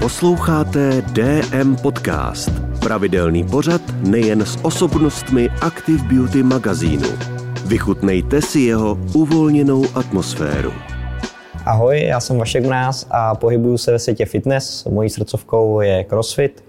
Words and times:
Posloucháte 0.00 1.02
DM 1.02 1.76
Podcast, 1.82 2.50
pravidelný 2.80 3.44
pořad 3.44 3.80
nejen 4.02 4.40
s 4.42 4.58
osobnostmi 4.62 5.48
Active 5.60 6.02
Beauty 6.14 6.42
magazínu. 6.42 7.08
Vychutnejte 7.66 8.42
si 8.42 8.60
jeho 8.60 8.98
uvolněnou 9.14 9.84
atmosféru. 9.94 10.72
Ahoj, 11.66 12.02
já 12.02 12.20
jsem 12.20 12.38
Vašek 12.38 12.66
Mráz 12.66 13.06
a 13.10 13.34
pohybuju 13.34 13.78
se 13.78 13.92
ve 13.92 13.98
světě 13.98 14.26
fitness. 14.26 14.84
Mojí 14.84 15.10
srdcovkou 15.10 15.80
je 15.80 16.04
CrossFit. 16.08 16.64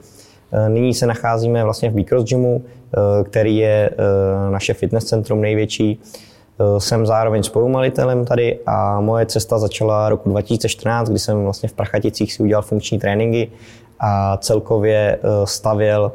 Nyní 0.68 0.94
se 0.94 1.06
nacházíme 1.06 1.64
vlastně 1.64 1.90
v 1.90 1.94
Bicross 1.94 2.30
Gymu, 2.30 2.64
který 3.24 3.58
je 3.58 3.90
eh, 3.90 4.52
naše 4.52 4.74
fitness 4.74 5.06
centrum 5.06 5.42
největší. 5.42 6.00
Eh, 6.62 6.80
jsem 6.80 7.06
zároveň 7.06 7.44
spolumalitelem 7.44 8.26
tady 8.26 8.60
a 8.66 9.02
moje 9.02 9.26
cesta 9.26 9.60
začala 9.60 10.10
roku 10.10 10.30
2014, 10.30 11.10
kdy 11.10 11.20
jsem 11.20 11.44
vlastně 11.44 11.70
v 11.70 11.74
Prachaticích 11.74 12.34
si 12.34 12.44
udělal 12.44 12.62
funkční 12.62 13.00
tréninky 13.00 13.52
a 14.00 14.38
celkově 14.38 15.20
eh, 15.24 15.28
stavěl 15.46 16.12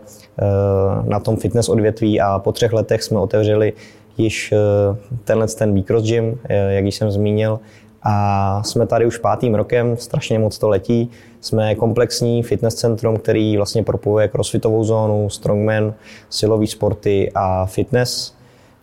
na 1.04 1.20
tom 1.20 1.36
fitness 1.36 1.68
odvětví 1.68 2.20
a 2.20 2.38
po 2.38 2.52
třech 2.52 2.72
letech 2.72 3.02
jsme 3.02 3.18
otevřeli 3.18 3.72
již 4.18 4.54
tenhle 5.24 5.46
ten 5.46 5.74
Bicross 5.74 6.04
Gym, 6.04 6.38
jak 6.48 6.84
již 6.84 6.94
jsem 6.94 7.10
zmínil, 7.10 7.60
a 8.08 8.62
jsme 8.62 8.86
tady 8.86 9.06
už 9.06 9.18
pátým 9.18 9.54
rokem, 9.54 9.96
strašně 9.96 10.38
moc 10.38 10.58
to 10.58 10.68
letí. 10.68 11.10
Jsme 11.40 11.74
komplexní 11.74 12.42
fitness 12.42 12.74
centrum, 12.74 13.16
který 13.16 13.56
vlastně 13.56 13.82
propojuje 13.82 14.28
crossfitovou 14.28 14.84
zónu, 14.84 15.30
strongman, 15.30 15.94
silový 16.30 16.66
sporty 16.66 17.32
a 17.34 17.66
fitness. 17.66 18.35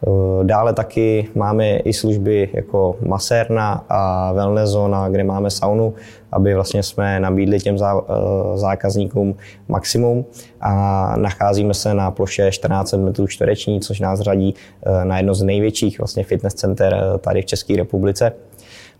Eh, 0.07 0.43
dále 0.43 0.73
taky 0.73 1.30
máme 1.35 1.77
i 1.77 1.93
služby 1.93 2.49
jako 2.53 2.95
masérna 3.07 3.85
a 3.89 4.31
wellness 4.31 4.70
zóna, 4.70 5.09
kde 5.09 5.23
máme 5.23 5.52
saunu, 5.52 5.94
aby 6.31 6.55
vlastně 6.55 6.84
jsme 6.84 7.20
nabídli 7.20 7.59
těm 7.59 7.75
eh, 7.75 8.58
zákazníkům 8.58 9.35
maximum 9.67 10.25
a 10.61 11.13
nacházíme 11.17 11.73
se 11.73 11.94
na 11.94 12.11
ploše 12.11 12.52
14 12.52 12.94
metrů 12.94 13.28
čtvereční, 13.28 13.81
což 13.81 14.00
nás 14.00 14.19
řadí 14.19 14.55
eh, 14.86 15.05
na 15.05 15.17
jedno 15.17 15.33
z 15.33 15.44
největších 15.44 16.00
vlastně 16.00 16.23
fitness 16.23 16.53
center 16.53 16.97
tady 17.19 17.41
v 17.41 17.45
České 17.45 17.75
republice. 17.75 18.31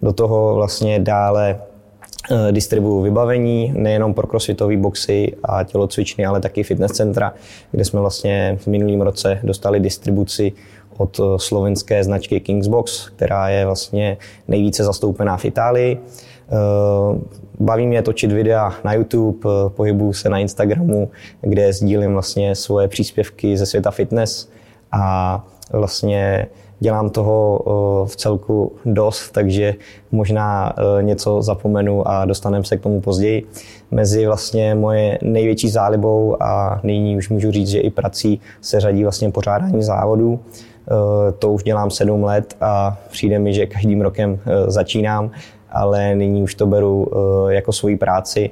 Do 0.02 0.14
toho 0.14 0.56
vlastně 0.56 1.00
dále 1.00 1.60
distribuju 2.52 3.02
vybavení, 3.02 3.74
nejenom 3.76 4.14
pro 4.14 4.28
crossfitové 4.28 4.78
boxy 4.78 5.34
a 5.44 5.64
tělocvičny, 5.64 6.26
ale 6.26 6.42
taky 6.42 6.64
fitness 6.64 6.92
centra, 6.92 7.34
kde 7.72 7.86
jsme 7.86 8.00
vlastně 8.00 8.58
v 8.62 8.68
minulém 8.68 9.02
roce 9.02 9.40
dostali 9.44 9.80
distribuci 9.80 10.54
od 10.98 11.20
eh, 11.20 11.24
slovenské 11.38 12.04
značky 12.04 12.40
Kingsbox, 12.40 13.10
která 13.10 13.50
je 13.50 13.66
vlastně 13.66 14.18
nejvíce 14.48 14.84
zastoupená 14.84 15.38
v 15.38 15.46
Itálii. 15.46 15.98
Eh, 15.98 17.20
baví 17.60 17.88
mě 17.88 18.02
točit 18.02 18.32
videa 18.32 18.74
na 18.84 18.94
YouTube, 18.94 19.50
pohybuju 19.68 20.14
se 20.14 20.30
na 20.30 20.40
Instagramu, 20.40 21.12
kde 21.42 21.74
sdílím 21.74 22.14
vlastně 22.14 22.56
svoje 22.56 22.88
příspěvky 22.88 23.58
ze 23.58 23.66
světa 23.66 23.92
fitness 23.92 24.50
a 24.92 25.46
vlastně 25.72 26.48
dělám 26.80 27.10
toho 27.10 27.62
v 28.06 28.16
celku 28.16 28.72
dost, 28.86 29.32
takže 29.32 29.76
možná 30.12 30.74
eh, 30.78 31.04
něco 31.04 31.42
zapomenu 31.42 32.08
a 32.08 32.26
dostaneme 32.26 32.64
se 32.64 32.78
k 32.78 32.82
tomu 32.82 33.02
později. 33.02 33.48
Mezi 33.92 34.26
vlastně 34.26 34.76
moje 34.76 35.20
největší 35.22 35.70
zálibou 35.70 36.44
a 36.44 36.80
nyní 36.84 37.18
už 37.18 37.30
můžu 37.30 37.52
říct, 37.52 37.70
že 37.70 37.80
i 37.80 37.90
prací 37.90 38.42
se 38.62 38.80
řadí 38.80 39.04
vlastně 39.04 39.32
pořádání 39.32 39.84
závodů. 39.84 40.40
Eh, 40.40 41.32
to 41.32 41.52
už 41.52 41.64
dělám 41.64 41.92
sedm 41.92 42.24
let 42.24 42.56
a 42.62 42.98
přijde 43.12 43.40
mi, 43.40 43.54
že 43.54 43.66
každým 43.66 44.02
rokem 44.02 44.40
začínám, 44.68 45.32
ale 45.72 46.16
nyní 46.16 46.44
už 46.44 46.56
to 46.56 46.68
beru 46.68 47.08
jako 47.50 47.72
svoji 47.72 47.98
práci 47.98 48.50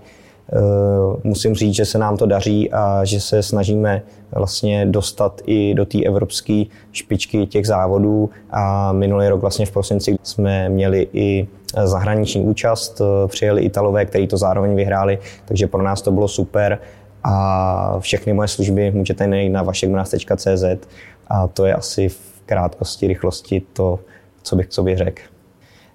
musím 1.23 1.55
říct, 1.55 1.75
že 1.75 1.85
se 1.85 1.97
nám 1.97 2.17
to 2.17 2.25
daří 2.25 2.71
a 2.71 3.05
že 3.05 3.19
se 3.19 3.43
snažíme 3.43 4.01
vlastně 4.35 4.85
dostat 4.85 5.41
i 5.45 5.73
do 5.73 5.85
té 5.85 6.03
evropské 6.03 6.63
špičky 6.91 7.47
těch 7.47 7.67
závodů 7.67 8.29
a 8.49 8.91
minulý 8.91 9.27
rok 9.27 9.41
vlastně 9.41 9.65
v 9.65 9.71
prosinci 9.71 10.15
jsme 10.23 10.69
měli 10.69 11.07
i 11.13 11.47
zahraniční 11.83 12.41
účast, 12.41 13.01
eh, 13.01 13.27
přijeli 13.27 13.61
Italové, 13.61 14.05
kteří 14.05 14.27
to 14.27 14.37
zároveň 14.37 14.75
vyhráli, 14.75 15.19
takže 15.45 15.67
pro 15.67 15.83
nás 15.83 16.01
to 16.01 16.11
bylo 16.11 16.27
super 16.27 16.79
a 17.23 17.99
všechny 17.99 18.33
moje 18.33 18.47
služby 18.47 18.91
můžete 18.91 19.27
najít 19.27 19.49
na 19.49 19.63
vašekmraz.cz 19.63 20.87
a 21.27 21.47
to 21.47 21.65
je 21.65 21.73
asi 21.73 22.09
v 22.09 22.41
krátkosti, 22.45 23.07
rychlosti 23.07 23.61
to, 23.73 23.99
co 24.43 24.55
bych 24.55 24.67
k 24.67 24.73
sobě 24.73 24.97
řekl. 24.97 25.30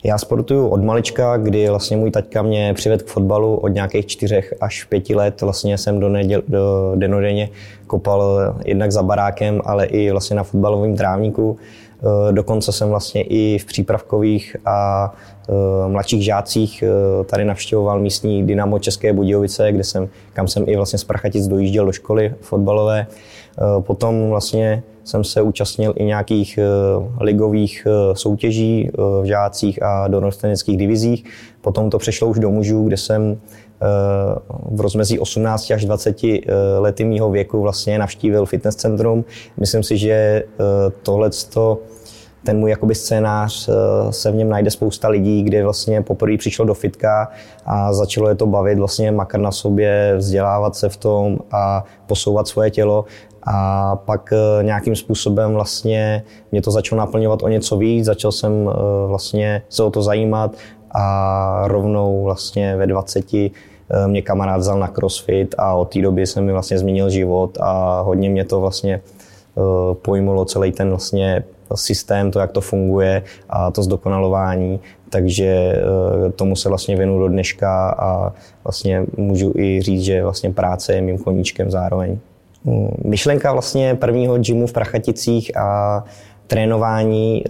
Já 0.06 0.18
sportuju 0.18 0.68
od 0.68 0.84
malička, 0.84 1.36
kdy 1.36 1.68
vlastně 1.68 1.96
můj 1.96 2.10
taťka 2.10 2.42
mě 2.42 2.74
přivedl 2.74 3.04
k 3.04 3.06
fotbalu 3.06 3.56
od 3.56 3.68
nějakých 3.68 4.06
čtyřech 4.06 4.54
až 4.60 4.84
pěti 4.84 5.14
let. 5.14 5.40
Vlastně 5.40 5.78
jsem 5.78 6.00
do, 6.00 6.08
neděl, 6.08 6.42
do 6.48 6.92
denodenně 6.94 7.48
kopal 7.86 8.54
jednak 8.64 8.92
za 8.92 9.02
barákem, 9.02 9.60
ale 9.64 9.86
i 9.86 10.10
vlastně 10.10 10.36
na 10.36 10.42
fotbalovém 10.42 10.96
trávníku. 10.96 11.58
Eh, 11.58 12.32
dokonce 12.32 12.72
jsem 12.72 12.88
vlastně 12.88 13.22
i 13.22 13.58
v 13.58 13.64
přípravkových 13.64 14.56
a 14.64 15.12
eh, 15.48 15.88
mladších 15.88 16.24
žácích 16.24 16.82
eh, 16.82 17.24
tady 17.24 17.44
navštěvoval 17.44 18.00
místní 18.00 18.46
Dynamo 18.46 18.78
České 18.78 19.12
Budějovice, 19.12 19.72
kde 19.72 19.84
jsem, 19.84 20.08
kam 20.32 20.48
jsem 20.48 20.64
i 20.66 20.76
vlastně 20.76 20.98
z 20.98 21.04
Prachatic 21.04 21.46
dojížděl 21.46 21.86
do 21.86 21.92
školy 21.92 22.34
fotbalové. 22.40 23.06
Potom 23.80 24.28
vlastně 24.28 24.82
jsem 25.06 25.24
se 25.24 25.42
účastnil 25.42 25.94
i 25.96 26.04
nějakých 26.04 26.58
ligových 27.20 27.86
soutěží 28.12 28.90
v 29.22 29.24
žácích 29.24 29.82
a 29.82 30.08
dorosteneckých 30.08 30.76
divizích. 30.76 31.24
Potom 31.60 31.90
to 31.90 31.98
přešlo 31.98 32.28
už 32.28 32.38
do 32.38 32.50
mužů, 32.50 32.84
kde 32.84 32.96
jsem 32.96 33.40
v 34.70 34.80
rozmezí 34.80 35.18
18 35.18 35.70
až 35.70 35.84
20 35.84 36.16
lety 36.78 37.04
mýho 37.04 37.30
věku 37.30 37.60
vlastně 37.60 37.98
navštívil 37.98 38.46
fitness 38.46 38.76
centrum. 38.76 39.24
Myslím 39.56 39.82
si, 39.82 39.98
že 39.98 40.44
tohle 41.02 41.30
ten 42.46 42.58
můj 42.58 42.70
jakoby 42.70 42.94
scénář 42.94 43.68
se 44.10 44.30
v 44.30 44.34
něm 44.34 44.48
najde 44.48 44.70
spousta 44.70 45.08
lidí, 45.08 45.42
kde 45.42 45.64
vlastně 45.64 46.02
poprvé 46.02 46.36
přišlo 46.38 46.64
do 46.64 46.74
fitka 46.74 47.28
a 47.66 47.92
začalo 47.92 48.28
je 48.28 48.34
to 48.34 48.46
bavit, 48.46 48.78
vlastně 48.78 49.12
makr 49.12 49.38
na 49.38 49.52
sobě, 49.52 50.14
vzdělávat 50.16 50.76
se 50.76 50.88
v 50.88 50.96
tom 50.96 51.38
a 51.52 51.84
posouvat 52.06 52.48
svoje 52.48 52.70
tělo. 52.70 53.04
A 53.48 53.96
pak 53.96 54.32
nějakým 54.62 54.96
způsobem 54.96 55.54
vlastně 55.54 56.24
mě 56.52 56.62
to 56.62 56.70
začalo 56.70 56.98
naplňovat 56.98 57.42
o 57.42 57.48
něco 57.48 57.76
víc, 57.76 58.04
začal 58.04 58.32
jsem 58.32 58.70
vlastně 59.06 59.62
se 59.68 59.82
o 59.82 59.90
to 59.90 60.02
zajímat 60.02 60.56
a 60.90 61.62
rovnou 61.66 62.22
vlastně 62.24 62.76
ve 62.76 62.86
20 62.86 63.34
eh, 63.34 63.50
mě 64.06 64.22
kamarád 64.22 64.60
vzal 64.60 64.78
na 64.78 64.88
crossfit 64.88 65.54
a 65.58 65.74
od 65.74 65.92
té 65.92 66.02
doby 66.02 66.26
jsem 66.26 66.44
mi 66.44 66.52
vlastně 66.52 66.78
změnil 66.78 67.10
život 67.10 67.58
a 67.60 68.00
hodně 68.00 68.30
mě 68.30 68.44
to 68.44 68.60
vlastně 68.60 68.94
eh, 68.94 69.94
pojmulo 69.94 70.44
celý 70.44 70.72
ten 70.72 70.88
vlastně 70.88 71.44
systém, 71.74 72.30
to, 72.30 72.38
jak 72.38 72.52
to 72.52 72.60
funguje 72.60 73.22
a 73.50 73.70
to 73.70 73.82
zdokonalování, 73.82 74.80
takže 75.10 75.46
eh, 75.46 76.32
tomu 76.32 76.56
se 76.56 76.68
vlastně 76.68 76.96
věnu 76.96 77.18
do 77.18 77.28
dneška 77.28 77.90
a 77.98 78.32
vlastně 78.64 79.04
můžu 79.16 79.52
i 79.56 79.82
říct, 79.82 80.02
že 80.02 80.22
vlastně 80.22 80.50
práce 80.50 80.94
je 80.94 81.02
mým 81.02 81.18
koníčkem 81.18 81.70
zároveň. 81.70 82.18
Hmm, 82.64 82.88
myšlenka 83.04 83.52
vlastně 83.52 83.94
prvního 83.94 84.38
gymu 84.38 84.66
v 84.66 84.72
Prachaticích 84.72 85.56
a 85.56 86.04
trénování 86.46 87.44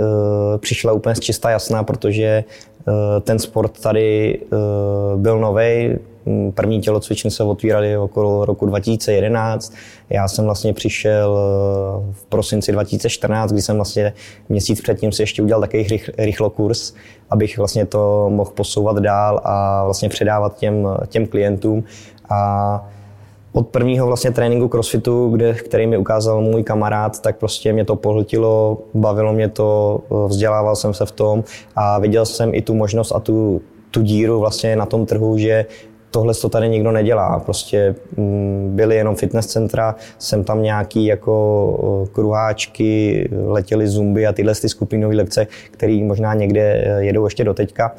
přišla 0.59 0.93
úplně 0.93 1.15
z 1.15 1.21
čistá 1.21 1.50
jasná, 1.50 1.83
protože 1.83 2.44
Eh, 2.88 3.21
ten 3.21 3.38
sport 3.38 3.81
tady 3.81 4.38
eh, 4.43 4.56
byl 5.16 5.38
nový. 5.38 5.98
První 6.54 6.81
tělocvičny 6.81 7.31
se 7.31 7.42
otvíraly 7.42 7.97
okolo 7.97 8.44
roku 8.44 8.66
2011. 8.66 9.72
Já 10.10 10.28
jsem 10.28 10.44
vlastně 10.44 10.72
přišel 10.72 11.38
eh, 11.38 12.12
v 12.12 12.25
prosinci 12.25 12.72
2014, 12.72 13.53
kdy 13.53 13.62
jsem 13.62 13.76
vlastně 13.76 14.12
měsíc 14.48 14.81
předtím 14.81 15.12
si 15.12 15.22
ještě 15.22 15.42
udělal 15.42 15.60
takový 15.60 16.03
rychlo 16.19 16.50
kurz, 16.50 16.94
abych 17.31 17.59
vlastně 17.59 17.86
to 17.86 18.31
mohl 18.31 18.50
posouvat 18.50 18.98
dál 18.98 19.41
a 19.44 19.84
vlastně 19.84 20.09
předávat 20.09 20.59
těm, 20.59 20.88
těm 21.09 21.26
klientům. 21.26 21.84
A 22.31 22.89
od 23.53 23.68
prvního 23.68 24.06
vlastně 24.06 24.30
tréninku 24.30 24.68
crossfitu, 24.68 25.28
kde, 25.28 25.54
který 25.54 25.86
mi 25.86 25.97
ukázal 25.97 26.41
můj 26.41 26.62
kamarád, 26.62 27.22
tak 27.22 27.36
prostě 27.36 27.72
mě 27.72 27.84
to 27.84 27.97
pohltilo, 27.97 28.78
bavilo 28.95 29.33
mě 29.33 29.48
to, 29.48 30.01
vzdělával 30.27 30.77
jsem 30.77 30.95
se 30.95 31.06
v 31.06 31.12
tom 31.12 31.45
a 31.77 31.98
viděl 31.98 32.27
jsem 32.27 32.54
i 32.54 32.62
tu 32.62 32.74
možnost 32.74 33.12
a 33.12 33.21
tu, 33.21 33.60
tu 33.91 34.03
díru 34.03 34.41
vlastně 34.41 34.77
na 34.77 34.86
tom 34.86 35.06
trhu, 35.06 35.39
že 35.39 35.66
tohle 36.10 36.34
to 36.34 36.48
tady 36.48 36.68
nikdo 36.68 36.92
nedělá. 36.92 37.38
Prostě 37.38 37.94
mm, 38.16 38.70
byly 38.74 38.97
jenom 38.97 39.16
fitness 39.16 39.47
centra, 39.47 39.94
jsem 40.18 40.44
tam 40.44 40.62
nějaký 40.62 41.06
jako 41.06 42.08
kruháčky, 42.12 43.28
letěly 43.47 43.88
zumby 43.88 44.26
a 44.26 44.32
tyhle 44.32 44.54
ty 44.54 44.68
skupinové 44.68 45.16
lekce, 45.16 45.47
které 45.70 46.03
možná 46.03 46.34
někde 46.34 46.60
e, 46.60 47.04
jedou 47.04 47.24
ještě 47.24 47.44
do 47.44 47.54
teďka 47.54 47.92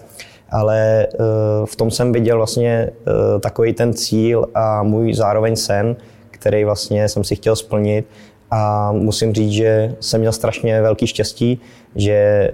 ale 0.49 1.07
eh, 1.07 1.17
v 1.65 1.75
tom 1.75 1.91
jsem 1.91 2.11
viděl 2.11 2.37
vlastně 2.37 2.89
eh, 2.89 3.39
takový 3.39 3.73
ten 3.73 3.93
cíl 3.93 4.45
a 4.55 4.83
můj 4.83 5.13
zároveň 5.13 5.55
sen, 5.55 5.95
který 6.31 6.63
vlastně 6.63 7.09
jsem 7.09 7.23
si 7.23 7.35
chtěl 7.35 7.55
splnit 7.55 8.05
a 8.51 8.91
musím 8.91 9.33
říct, 9.33 9.51
že 9.51 9.95
jsem 9.99 10.19
měl 10.19 10.31
strašně 10.31 10.81
velký 10.81 11.07
štěstí, 11.07 11.61
že 11.95 12.11
eh, 12.11 12.53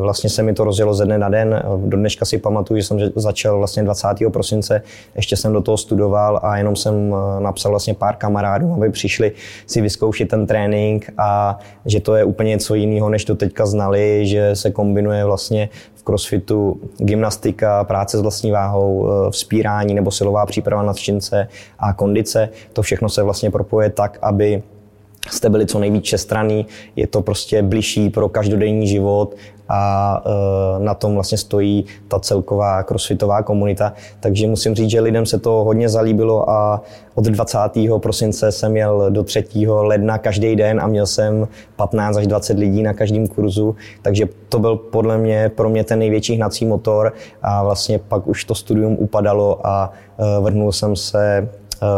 vlastně 0.00 0.30
se 0.30 0.42
mi 0.42 0.54
to 0.54 0.64
rozjelo 0.64 0.94
ze 0.94 1.04
dne 1.04 1.18
na 1.18 1.28
den. 1.28 1.62
Do 1.76 1.96
dneška 1.96 2.24
si 2.24 2.38
pamatuju, 2.38 2.80
že 2.80 2.86
jsem 2.86 2.98
začal 3.16 3.58
vlastně 3.58 3.82
20. 3.82 4.08
prosince, 4.32 4.82
ještě 5.16 5.36
jsem 5.36 5.52
do 5.52 5.60
toho 5.60 5.76
studoval 5.76 6.40
a 6.42 6.56
jenom 6.56 6.76
jsem 6.76 7.14
eh, 7.14 7.40
napsal 7.40 7.72
vlastně 7.72 7.94
pár 7.94 8.16
kamarádů, 8.16 8.72
aby 8.72 8.90
přišli 8.90 9.32
si 9.66 9.80
vyzkoušet 9.80 10.28
ten 10.28 10.46
trénink 10.46 11.10
a 11.18 11.58
že 11.86 12.00
to 12.00 12.14
je 12.14 12.24
úplně 12.24 12.50
něco 12.50 12.74
jiného, 12.74 13.08
než 13.08 13.24
to 13.24 13.34
teďka 13.34 13.66
znali, 13.66 14.26
že 14.26 14.56
se 14.56 14.70
kombinuje 14.70 15.24
vlastně 15.24 15.68
v 15.94 16.02
crossfitu 16.02 16.80
gymnastika, 16.98 17.84
práce 17.84 18.18
s 18.18 18.20
vlastní 18.20 18.50
váhou, 18.50 19.08
eh, 19.08 19.30
vzpírání 19.30 19.94
nebo 19.94 20.10
silová 20.10 20.46
příprava 20.46 20.82
na 20.82 20.92
třince 20.92 21.48
a 21.78 21.92
kondice. 21.92 22.48
To 22.72 22.82
všechno 22.82 23.08
se 23.08 23.22
vlastně 23.22 23.50
propoje 23.50 23.90
tak, 23.90 24.18
aby 24.22 24.62
jste 25.30 25.50
byli 25.50 25.66
co 25.66 25.78
nejvíc 25.78 26.04
všestranný, 26.04 26.66
je 26.96 27.06
to 27.06 27.22
prostě 27.22 27.62
bližší 27.62 28.10
pro 28.10 28.28
každodenní 28.28 28.88
život 28.88 29.34
a 29.68 30.22
e, 30.26 30.84
na 30.84 30.94
tom 30.94 31.14
vlastně 31.14 31.38
stojí 31.38 31.84
ta 32.08 32.20
celková 32.20 32.82
crossfitová 32.82 33.42
komunita. 33.42 33.92
Takže 34.20 34.46
musím 34.46 34.74
říct, 34.74 34.90
že 34.90 35.00
lidem 35.00 35.26
se 35.26 35.38
to 35.38 35.50
hodně 35.50 35.88
zalíbilo 35.88 36.50
a 36.50 36.82
od 37.14 37.24
20. 37.24 37.58
prosince 37.98 38.52
jsem 38.52 38.76
jel 38.76 39.10
do 39.10 39.24
3. 39.24 39.44
ledna 39.66 40.18
každý 40.18 40.56
den 40.56 40.80
a 40.80 40.86
měl 40.86 41.06
jsem 41.06 41.48
15 41.76 42.16
až 42.16 42.26
20 42.26 42.58
lidí 42.58 42.82
na 42.82 42.92
každém 42.92 43.26
kurzu, 43.26 43.76
takže 44.02 44.28
to 44.48 44.58
byl 44.58 44.76
podle 44.76 45.18
mě 45.18 45.48
pro 45.54 45.68
mě 45.68 45.84
ten 45.84 45.98
největší 45.98 46.34
hnací 46.34 46.66
motor 46.66 47.12
a 47.42 47.62
vlastně 47.62 47.98
pak 47.98 48.26
už 48.26 48.44
to 48.44 48.54
studium 48.54 48.96
upadalo 48.98 49.66
a 49.66 49.92
e, 50.18 50.40
vrhnul 50.40 50.72
jsem 50.72 50.96
se 50.96 51.48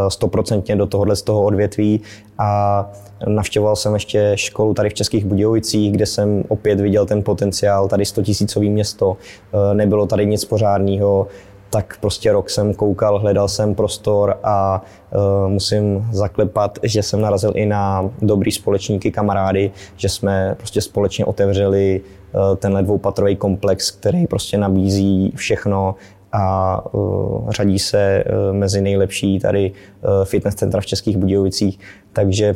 stoprocentně 0.07 0.75
do 0.75 0.85
tohohle 0.85 1.15
z 1.15 1.21
toho 1.21 1.43
odvětví. 1.43 2.01
A 2.37 2.91
Navštěvoval 3.27 3.75
jsem 3.75 3.93
ještě 3.93 4.31
školu 4.35 4.73
tady 4.73 4.89
v 4.89 4.93
Českých 4.93 5.25
Budějovicích, 5.25 5.91
kde 5.91 6.05
jsem 6.05 6.43
opět 6.47 6.79
viděl 6.79 7.05
ten 7.05 7.23
potenciál, 7.23 7.87
tady 7.87 8.05
100 8.05 8.23
tisícový 8.23 8.69
město, 8.69 9.17
eh, 9.53 9.73
nebylo 9.73 10.05
tady 10.05 10.25
nic 10.25 10.45
pořádného, 10.45 11.27
tak 11.69 11.97
prostě 12.01 12.31
rok 12.31 12.49
jsem 12.49 12.73
koukal, 12.73 13.19
hledal 13.19 13.47
jsem 13.47 13.75
prostor 13.75 14.37
a 14.43 14.81
uh, 15.15 15.51
musím 15.51 16.07
zaklepat, 16.11 16.79
že 16.83 17.03
jsem 17.03 17.21
narazil 17.21 17.51
i 17.55 17.65
na 17.65 18.09
dobrý 18.21 18.51
společníky, 18.51 19.11
kamarády, 19.11 19.71
že 19.95 20.09
jsme 20.09 20.55
prostě 20.57 20.81
společně 20.81 21.25
otevřeli 21.25 22.01
uh, 22.01 22.55
tenhle 22.55 22.83
dvoupatrový 22.83 23.35
komplex, 23.35 23.91
který 23.91 24.27
prostě 24.27 24.57
nabízí 24.57 25.33
všechno 25.35 25.95
a 26.31 26.85
uh, 26.93 27.49
řadí 27.49 27.79
se 27.79 28.23
uh, 28.23 28.55
mezi 28.55 28.81
nejlepší 28.81 29.39
tady 29.39 29.71
uh, 29.71 30.25
fitness 30.25 30.55
centra 30.55 30.81
v 30.81 30.85
Českých 30.85 31.17
Budějovicích. 31.17 31.79
Takže 32.13 32.55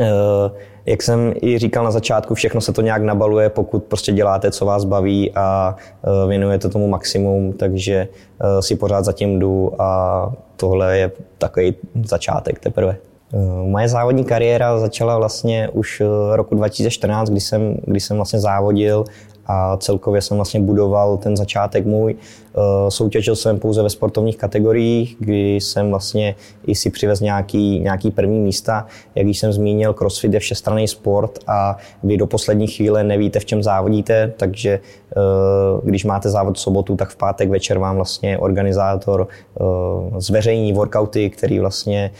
Eh, 0.00 0.50
jak 0.86 1.02
jsem 1.02 1.34
i 1.42 1.58
říkal 1.58 1.84
na 1.84 1.90
začátku, 1.90 2.34
všechno 2.34 2.60
se 2.60 2.72
to 2.72 2.82
nějak 2.82 3.02
nabaluje, 3.02 3.48
pokud 3.48 3.84
prostě 3.84 4.12
děláte, 4.12 4.50
co 4.50 4.66
vás 4.66 4.84
baví 4.84 5.32
a 5.34 5.76
eh, 6.04 6.28
věnujete 6.28 6.68
tomu 6.68 6.88
maximum, 6.88 7.52
takže 7.52 8.08
eh, 8.40 8.62
si 8.62 8.76
pořád 8.76 9.04
zatím 9.04 9.38
jdu 9.38 9.82
a 9.82 10.32
tohle 10.56 10.98
je 10.98 11.10
takový 11.38 11.74
začátek 12.04 12.58
teprve. 12.58 12.96
Moje 13.64 13.88
závodní 13.88 14.24
kariéra 14.24 14.78
začala 14.78 15.18
vlastně 15.18 15.68
už 15.68 16.02
roku 16.32 16.54
2014, 16.54 17.30
kdy 17.30 17.40
jsem, 17.40 17.76
kdy 17.84 18.00
jsem 18.00 18.16
vlastně 18.16 18.40
závodil 18.40 19.04
a 19.46 19.76
celkově 19.76 20.22
jsem 20.22 20.36
vlastně 20.36 20.60
budoval 20.60 21.16
ten 21.16 21.36
začátek 21.36 21.86
můj. 21.86 22.16
Eh, 22.54 22.90
soutěžil 22.90 23.36
jsem 23.36 23.58
pouze 23.58 23.82
ve 23.82 23.90
sportovních 23.90 24.36
kategoriích, 24.36 25.16
kdy 25.18 25.54
jsem 25.54 25.90
vlastně 25.90 26.34
i 26.66 26.74
si 26.74 26.90
přivez 26.90 27.20
nějaký, 27.20 27.80
nějaký 27.80 28.10
první 28.10 28.40
místa. 28.40 28.86
Jak 29.14 29.26
již 29.26 29.38
jsem 29.38 29.52
zmínil, 29.52 29.92
crossfit 29.94 30.34
je 30.34 30.40
všestranný 30.40 30.88
sport 30.88 31.38
a 31.46 31.76
vy 32.02 32.16
do 32.16 32.26
poslední 32.26 32.66
chvíle 32.66 33.04
nevíte, 33.04 33.40
v 33.40 33.44
čem 33.44 33.62
závodíte, 33.62 34.32
takže 34.36 34.70
eh, 34.70 35.20
když 35.82 36.04
máte 36.04 36.30
závod 36.30 36.56
v 36.56 36.60
sobotu, 36.60 36.96
tak 36.96 37.08
v 37.08 37.16
pátek 37.16 37.50
večer 37.50 37.78
vám 37.78 37.96
vlastně 37.96 38.38
organizátor 38.38 39.28
eh, 39.28 39.64
zveřejní 40.20 40.72
workouty, 40.72 41.30
který 41.30 41.58
vlastně 41.58 42.10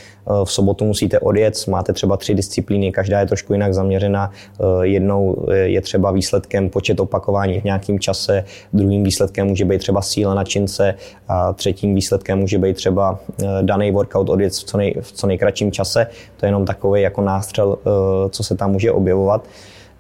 v 0.45 0.53
sobotu 0.53 0.85
musíte 0.85 1.19
odjet. 1.19 1.67
Máte 1.69 1.93
třeba 1.93 2.17
tři 2.17 2.35
disciplíny, 2.35 2.93
každá 2.93 3.21
je 3.21 3.27
trošku 3.27 3.53
jinak 3.53 3.75
zaměřena. 3.75 4.31
Jednou 4.83 5.47
je 5.51 5.81
třeba 5.81 6.11
výsledkem 6.11 6.71
počet 6.71 7.01
opakování 7.01 7.61
v 7.61 7.65
nějakém 7.65 7.99
čase, 7.99 8.45
druhým 8.73 9.05
výsledkem 9.05 9.47
může 9.47 9.65
být 9.65 9.79
třeba 9.79 10.03
síla 10.03 10.20
síla 10.21 10.35
na 10.35 10.45
čince 10.45 10.95
a 11.29 11.53
třetím 11.53 11.95
výsledkem 11.95 12.39
může 12.39 12.59
být 12.59 12.77
třeba 12.77 13.19
eh, 13.43 13.47
daný 13.63 13.91
workout 13.91 14.29
odjet 14.29 14.53
v 14.53 14.65
co, 14.65 14.77
nej, 14.77 14.95
v 15.01 15.13
co 15.13 15.27
nejkratším 15.27 15.73
čase. 15.73 16.07
To 16.37 16.47
je 16.47 16.49
jenom 16.49 16.65
takový 16.65 17.03
jako 17.03 17.21
nástřel, 17.21 17.79
eh, 17.81 18.29
co 18.29 18.45
se 18.45 18.57
tam 18.57 18.73
může 18.73 18.93
objevovat. 18.93 19.45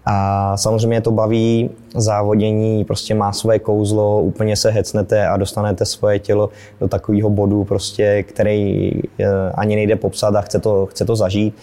A 0.06 0.56
samozřejmě 0.56 1.00
to 1.00 1.10
baví, 1.10 1.70
závodění 1.94 2.84
prostě 2.84 3.14
má 3.14 3.32
své 3.32 3.58
kouzlo, 3.58 4.22
úplně 4.22 4.56
se 4.56 4.70
hecnete 4.70 5.26
a 5.26 5.36
dostanete 5.36 5.84
svoje 5.84 6.18
tělo 6.18 6.48
do 6.80 6.88
takového 6.88 7.30
bodu, 7.30 7.64
prostě, 7.64 8.22
který 8.22 8.92
eh, 9.20 9.26
ani 9.54 9.76
nejde 9.76 9.96
popsat 9.96 10.36
a 10.36 10.40
chce 10.40 10.60
to, 10.60 10.86
chce 10.86 11.04
to 11.04 11.16
zažít. 11.16 11.54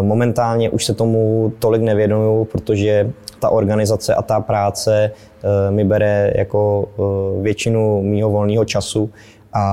Momentálně 0.00 0.70
už 0.70 0.84
se 0.84 0.94
tomu 0.94 1.52
tolik 1.58 1.82
nevěnuju, 1.82 2.44
protože 2.44 3.12
ta 3.40 3.50
organizace 3.50 4.14
a 4.14 4.22
ta 4.22 4.40
práce 4.40 5.10
eh, 5.10 5.70
mi 5.70 5.84
bere 5.84 6.32
jako 6.34 6.88
eh, 6.88 7.42
většinu 7.42 8.02
mýho 8.02 8.30
volného 8.30 8.64
času 8.64 9.10
a 9.52 9.64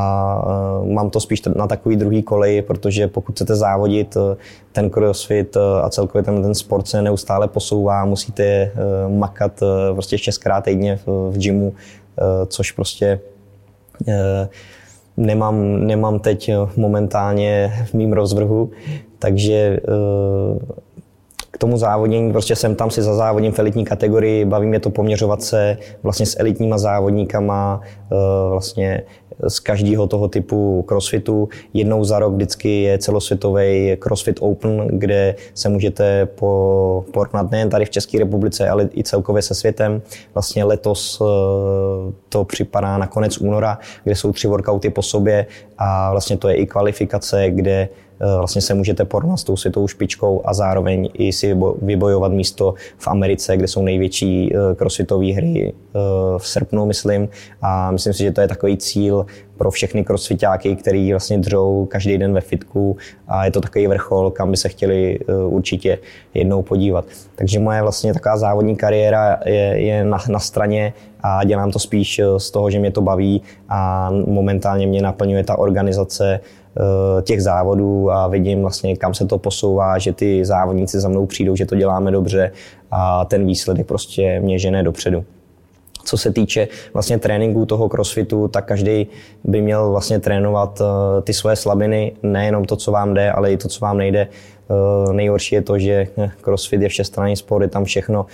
eh, 0.84 0.94
mám 0.94 1.10
to 1.10 1.20
spíš 1.20 1.42
na 1.56 1.68
takový 1.68 1.96
druhý 1.96 2.24
kolej, 2.24 2.62
protože 2.62 3.08
pokud 3.08 3.36
chcete 3.36 3.56
závodit, 3.56 4.18
ten 4.72 4.90
crossfit 4.90 5.58
a 5.58 5.90
celkově 5.90 6.24
ten, 6.24 6.42
ten 6.42 6.56
sport 6.56 6.88
se 6.88 7.02
neustále 7.02 7.48
posouvá, 7.48 8.06
musíte 8.06 8.72
makat 9.08 9.64
prostě 9.94 10.18
šestkrát 10.18 10.64
týdně 10.64 10.96
v, 10.96 11.32
v 11.32 11.38
gymu, 11.38 11.74
což 12.48 12.72
prostě 12.72 13.20
nemám, 15.18 15.88
nemám 15.88 16.20
teď 16.20 16.52
momentálně 16.76 17.74
v 17.86 17.94
mým 17.94 18.14
rozvrhu, 18.14 18.72
takže 19.20 19.80
k 21.52 21.60
tomu 21.60 21.78
závodění, 21.78 22.32
prostě 22.32 22.56
jsem 22.56 22.76
tam 22.76 22.92
si 22.92 23.02
zazávodím 23.02 23.52
v 23.52 23.60
elitní 23.60 23.86
kategorii, 23.86 24.46
baví 24.46 24.68
mě 24.68 24.80
to 24.80 24.90
poměřovat 24.90 25.42
se 25.42 25.78
vlastně 26.04 26.26
s 26.26 26.40
elitníma 26.40 26.78
závodníkama, 26.78 27.82
eh, 28.12 28.16
vlastně 28.50 29.04
z 29.48 29.60
každého 29.60 30.08
toho 30.08 30.28
typu 30.28 30.86
crossfitu. 30.88 31.50
Jednou 31.74 32.04
za 32.04 32.20
rok 32.20 32.34
vždycky 32.34 32.82
je 32.82 32.98
celosvětový 32.98 33.98
CrossFit 34.04 34.38
Open, 34.42 34.88
kde 34.88 35.36
se 35.54 35.70
můžete 35.70 36.26
po, 36.26 37.06
porovnat 37.14 37.52
nejen 37.52 37.70
tady 37.70 37.86
v 37.86 37.90
České 37.90 38.20
republice, 38.20 38.70
ale 38.70 38.90
i 38.98 39.04
celkově 39.04 39.42
se 39.42 39.56
světem. 39.56 40.02
Vlastně 40.34 40.64
letos 40.64 41.22
eh, 41.22 41.26
to 42.30 42.44
připadá 42.44 42.98
na 42.98 43.08
konec 43.08 43.38
února, 43.38 43.80
kde 44.04 44.16
jsou 44.16 44.32
tři 44.32 44.48
workouty 44.48 44.90
po 44.90 45.02
sobě 45.02 45.46
a 45.78 46.12
vlastně 46.12 46.38
to 46.38 46.50
je 46.50 46.56
i 46.56 46.66
kvalifikace, 46.66 47.50
kde 47.50 47.90
Eh, 47.90 48.07
vlastně 48.20 48.62
se 48.62 48.74
můžete 48.74 49.06
porovnat 49.06 49.38
s 49.38 49.44
tou 49.44 49.58
světovou 49.58 49.88
špičkou 49.88 50.42
a 50.46 50.54
zároveň 50.54 51.10
i 51.14 51.34
si 51.34 51.56
vybojovat 51.82 52.32
místo 52.32 52.74
v 52.98 53.08
Americe, 53.08 53.58
kde 53.58 53.68
jsou 53.68 53.82
největší 53.82 54.54
eh, 54.56 54.76
crossfitové 54.76 55.34
hry 55.34 55.74
eh, 55.74 56.00
v 56.38 56.48
srpnu, 56.48 56.86
myslím. 56.86 57.30
A 57.62 57.92
myslím 57.92 58.14
si, 58.14 58.24
že 58.24 58.32
to 58.32 58.42
je 58.42 58.48
takový 58.48 58.78
cíl 58.78 59.26
pro 59.58 59.72
všechny 59.72 60.04
crossfitáky, 60.04 60.76
který 60.76 61.12
vlastně 61.12 61.38
dřou 61.38 61.86
každý 61.86 62.18
den 62.18 62.34
ve 62.34 62.42
fitku 62.42 62.98
a 63.28 63.46
je 63.46 63.52
to 63.52 63.62
takový 63.62 63.88
vrchol, 63.88 64.32
kam 64.32 64.52
by 64.52 64.58
se 64.58 64.70
chtěli 64.70 65.20
určitě 65.48 65.98
jednou 66.34 66.62
podívat. 66.62 67.06
Takže 67.36 67.60
moje 67.60 67.82
vlastně 67.82 68.14
taková 68.14 68.38
závodní 68.38 68.76
kariéra 68.76 69.40
je, 69.46 69.82
je 69.82 70.06
na, 70.06 70.18
na 70.30 70.40
straně 70.40 70.94
a 71.24 71.44
dělám 71.44 71.72
to 71.72 71.80
spíš 71.80 72.22
z 72.38 72.52
toho, 72.52 72.70
že 72.72 72.80
mě 72.80 72.92
to 72.92 73.02
baví 73.02 73.42
a 73.70 74.10
momentálně 74.28 74.88
mě 74.88 75.02
naplňuje 75.02 75.44
ta 75.44 75.58
organizace 75.58 76.40
Eh, 76.67 76.67
těch 77.22 77.44
závodů 77.44 78.12
a 78.12 78.28
vidím 78.28 78.62
vlastně, 78.62 78.96
kam 78.96 79.14
se 79.14 79.26
to 79.26 79.38
posouvá, 79.38 79.98
že 79.98 80.14
ty 80.14 80.46
závodníci 80.46 81.00
za 81.00 81.10
mnou 81.10 81.26
přijdou, 81.26 81.56
že 81.56 81.66
to 81.66 81.76
děláme 81.76 82.12
dobře 82.12 82.52
a 82.92 83.26
ten 83.26 83.46
výsledek 83.46 83.88
prostě 83.88 84.40
mě 84.40 84.60
žene 84.60 84.84
dopředu. 84.84 85.24
Co 86.04 86.18
se 86.18 86.32
týče 86.32 86.68
vlastně 86.94 87.20
tréninku 87.20 87.66
toho 87.66 87.90
crossfitu, 87.90 88.48
tak 88.48 88.66
každý 88.66 89.08
by 89.44 89.62
měl 89.62 89.92
vlastně 89.92 90.20
trénovat 90.20 90.82
eh, 90.82 91.22
ty 91.22 91.34
svoje 91.34 91.56
slabiny, 91.56 92.12
nejenom 92.24 92.66
to, 92.66 92.76
co 92.76 92.92
vám 92.92 93.14
jde, 93.14 93.32
ale 93.32 93.52
i 93.52 93.58
to, 93.58 93.68
co 93.68 93.86
vám 93.86 93.98
nejde. 93.98 94.28
Eh, 94.70 95.14
nejhorší 95.14 95.56
je 95.56 95.62
to, 95.62 95.80
že 95.80 96.08
crossfit 96.42 96.82
je 96.82 96.90
všestranný 96.90 97.36
sport, 97.36 97.62
je 97.62 97.68
tam 97.68 97.86
všechno, 97.86 98.26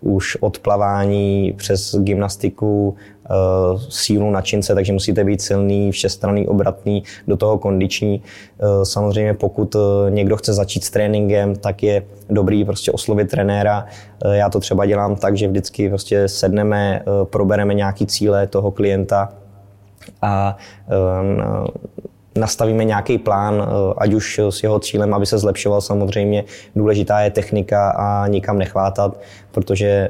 už 0.00 0.36
od 0.40 0.58
plavání 0.58 1.54
přes 1.56 1.94
gymnastiku, 1.98 2.96
eh, 3.26 3.30
sílu 3.88 4.30
na 4.30 4.40
čince, 4.40 4.74
takže 4.74 4.92
musíte 4.92 5.24
být 5.24 5.42
silný, 5.42 5.92
všestranný, 5.92 6.48
obratný, 6.48 7.02
do 7.28 7.36
toho 7.36 7.58
kondiční. 7.58 8.22
Eh, 8.22 8.84
samozřejmě 8.84 9.34
pokud 9.34 9.76
někdo 10.08 10.36
chce 10.36 10.52
začít 10.52 10.84
s 10.84 10.90
tréninkem, 10.90 11.56
tak 11.56 11.82
je 11.82 12.02
dobrý 12.30 12.64
prostě 12.64 12.92
oslovit 12.92 13.30
trenéra. 13.30 13.86
Já 14.32 14.50
to 14.50 14.60
třeba 14.60 14.86
dělám 14.86 15.16
tak, 15.16 15.36
že 15.36 15.48
vždycky 15.48 15.88
prostě 15.88 16.28
sedneme, 16.28 17.02
probereme 17.24 17.74
nějaký 17.74 18.06
cíle 18.06 18.46
toho 18.46 18.70
klienta 18.70 19.32
a 20.22 20.56
nastavíme 22.38 22.84
nějaký 22.84 23.18
plán, 23.18 23.68
ať 23.98 24.12
už 24.12 24.40
s 24.50 24.62
jeho 24.62 24.80
cílem, 24.80 25.14
aby 25.14 25.26
se 25.26 25.38
zlepšoval 25.38 25.80
samozřejmě. 25.80 26.44
Důležitá 26.76 27.20
je 27.20 27.30
technika 27.30 27.90
a 27.90 28.26
nikam 28.26 28.58
nechvátat, 28.58 29.20
protože 29.50 30.08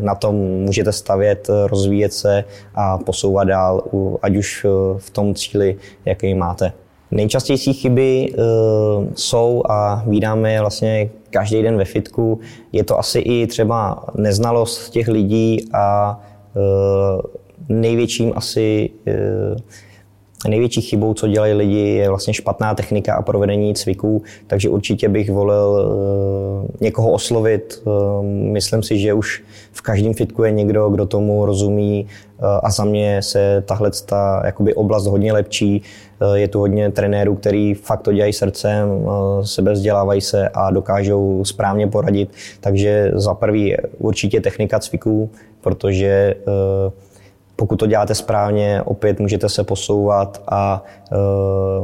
na 0.00 0.14
tom 0.14 0.36
můžete 0.36 0.92
stavět, 0.92 1.50
rozvíjet 1.66 2.12
se 2.12 2.44
a 2.74 2.98
posouvat 2.98 3.48
dál, 3.48 3.82
ať 4.22 4.36
už 4.36 4.66
v 4.98 5.10
tom 5.10 5.34
cíli, 5.34 5.76
jaký 6.04 6.34
máte. 6.34 6.72
Nejčastější 7.10 7.72
chyby 7.72 8.34
jsou 9.14 9.62
a 9.68 10.04
vídáme 10.06 10.52
je 10.52 10.60
vlastně 10.60 11.10
každý 11.30 11.62
den 11.62 11.76
ve 11.76 11.84
fitku. 11.84 12.40
Je 12.72 12.84
to 12.84 12.98
asi 12.98 13.18
i 13.18 13.46
třeba 13.46 14.04
neznalost 14.14 14.90
těch 14.90 15.08
lidí 15.08 15.68
a 15.72 16.20
největším 17.68 18.32
asi 18.36 18.90
Největší 20.48 20.80
chybou, 20.80 21.14
co 21.14 21.28
dělají 21.28 21.52
lidi, 21.52 21.78
je 21.78 22.08
vlastně 22.08 22.34
špatná 22.34 22.74
technika 22.74 23.14
a 23.14 23.22
provedení 23.22 23.74
cviků, 23.74 24.22
takže 24.46 24.68
určitě 24.68 25.08
bych 25.08 25.30
volil 25.30 25.68
uh, 25.68 26.68
někoho 26.80 27.12
oslovit. 27.12 27.82
Uh, 27.84 28.24
myslím 28.24 28.82
si, 28.82 28.98
že 28.98 29.14
už 29.14 29.42
v 29.72 29.82
každém 29.82 30.14
fitku 30.14 30.44
je 30.44 30.50
někdo, 30.50 30.88
kdo 30.88 31.06
tomu 31.06 31.46
rozumí 31.46 32.06
uh, 32.38 32.48
a 32.62 32.70
za 32.70 32.84
mě 32.84 33.22
se 33.22 33.64
tahle 33.66 33.90
ta, 34.06 34.42
jakoby 34.44 34.74
oblast 34.74 35.06
hodně 35.06 35.32
lepší. 35.32 35.82
Je 36.34 36.48
tu 36.48 36.58
hodně 36.58 36.90
trenérů, 36.90 37.34
který 37.34 37.74
fakt 37.74 38.02
to 38.02 38.12
dělají 38.12 38.32
srdcem, 38.32 38.88
sebe 39.42 39.72
vzdělávají 39.72 40.20
se 40.20 40.48
a 40.48 40.70
dokážou 40.70 41.44
správně 41.44 41.86
poradit. 41.86 42.30
Takže 42.60 43.10
za 43.14 43.34
prvý 43.34 43.76
určitě 43.98 44.40
technika 44.40 44.78
cviků, 44.78 45.30
protože 45.60 46.34
pokud 47.60 47.76
to 47.76 47.86
děláte 47.86 48.14
správně, 48.14 48.82
opět 48.84 49.20
můžete 49.20 49.48
se 49.48 49.64
posouvat 49.64 50.42
a 50.48 50.84
e, 51.12 51.16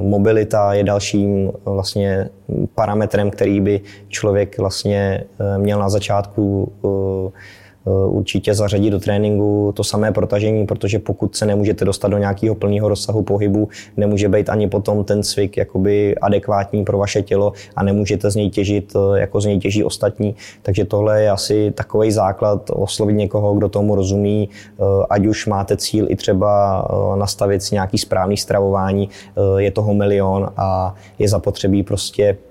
mobilita 0.02 0.73
je 0.75 0.85
dalším 0.85 1.52
vlastně 1.64 2.28
parametrem, 2.75 3.30
který 3.30 3.61
by 3.61 3.80
člověk 4.09 4.59
vlastně 4.59 5.25
e, 5.38 5.59
měl 5.59 5.78
na 5.78 5.88
začátku 5.88 6.73
e, 6.85 6.88
určitě 8.07 8.55
zařadit 8.55 8.90
do 8.90 9.00
tréninku 9.00 9.73
to 9.76 9.85
samé 9.85 10.12
protažení, 10.12 10.66
protože 10.66 10.99
pokud 10.99 11.37
se 11.37 11.47
nemůžete 11.47 11.85
dostat 11.85 12.09
do 12.09 12.19
nějakého 12.19 12.55
plného 12.55 12.88
rozsahu 12.88 13.23
pohybu, 13.23 13.69
nemůže 13.97 14.28
být 14.28 14.49
ani 14.49 14.69
potom 14.69 15.05
ten 15.05 15.23
cvik 15.23 15.57
jakoby 15.57 16.14
adekvátní 16.16 16.85
pro 16.85 16.99
vaše 16.99 17.23
tělo 17.23 17.52
a 17.76 17.83
nemůžete 17.83 18.31
z 18.31 18.35
něj 18.35 18.50
těžit, 18.50 18.93
eh, 18.97 19.21
jako 19.21 19.40
z 19.40 19.45
něj 19.45 19.59
těží 19.59 19.85
ostatní. 19.85 20.35
Takže 20.62 20.85
tohle 20.85 21.23
je 21.23 21.31
asi 21.31 21.71
takový 21.71 22.12
základ 22.12 22.71
oslovit 22.73 23.16
někoho, 23.16 23.55
kdo 23.55 23.69
tomu 23.69 23.95
rozumí, 23.95 24.49
eh, 24.49 24.83
ať 25.11 25.26
už 25.26 25.47
máte 25.47 25.76
cíl 25.76 26.07
i 26.09 26.16
třeba 26.16 26.47
nastavit 27.16 27.62
si 27.62 27.75
nějaký 27.75 27.99
správný 27.99 28.37
stravování, 28.37 29.09
je 29.57 29.71
toho 29.71 29.95
milion 29.95 30.50
a 30.57 30.95
je 31.19 31.28
zapotřebí 31.28 31.83
prostě 31.83 32.26
Eh, 32.26 32.46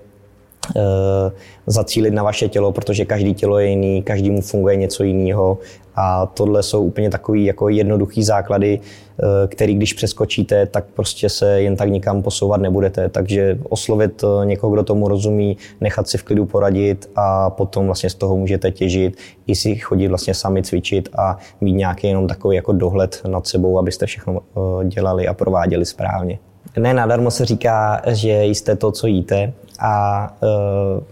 zacílit 1.66 2.14
na 2.14 2.22
vaše 2.22 2.48
tělo, 2.48 2.72
protože 2.72 3.04
každý 3.04 3.34
tělo 3.34 3.58
je 3.58 3.68
jiný, 3.68 4.02
každému 4.02 4.40
funguje 4.40 4.76
něco 4.76 5.04
jiného 5.04 5.58
a 5.96 6.26
tohle 6.26 6.62
jsou 6.62 6.82
úplně 6.82 7.10
takový 7.10 7.44
jako 7.44 7.68
jednoduchý 7.68 8.22
základy, 8.22 8.80
eh, 8.80 9.46
který 9.46 9.74
když 9.74 9.92
přeskočíte, 9.92 10.66
tak 10.66 10.84
prostě 10.94 11.28
se 11.28 11.62
jen 11.62 11.76
tak 11.76 11.90
nikam 11.90 12.22
posouvat 12.22 12.60
nebudete. 12.60 13.08
Takže 13.08 13.58
oslovit 13.68 14.24
eh, 14.24 14.46
někoho, 14.46 14.72
kdo 14.72 14.82
tomu 14.82 15.08
rozumí, 15.08 15.56
nechat 15.80 16.08
si 16.08 16.18
v 16.18 16.22
klidu 16.22 16.46
poradit 16.46 17.10
a 17.16 17.50
potom 17.50 17.86
vlastně 17.86 18.10
z 18.10 18.14
toho 18.14 18.36
můžete 18.36 18.70
těžit, 18.70 19.16
i 19.46 19.54
si 19.54 19.76
chodit 19.76 20.08
vlastně 20.08 20.34
sami 20.34 20.62
cvičit 20.62 21.08
a 21.18 21.38
mít 21.60 21.72
nějaký 21.72 22.06
jenom 22.06 22.28
takový 22.28 22.56
jako 22.56 22.72
dohled 22.72 23.20
nad 23.26 23.46
sebou, 23.46 23.78
abyste 23.78 24.06
všechno 24.06 24.40
dělali 24.84 25.28
a 25.28 25.34
prováděli 25.34 25.86
správně. 25.86 26.38
Ne 26.78 26.94
nadarmo 26.94 27.30
se 27.30 27.44
říká, 27.44 28.02
že 28.06 28.44
jste 28.44 28.76
to, 28.76 28.92
co 28.92 29.06
jíte 29.06 29.52
a 29.80 30.26
e, 30.42 30.46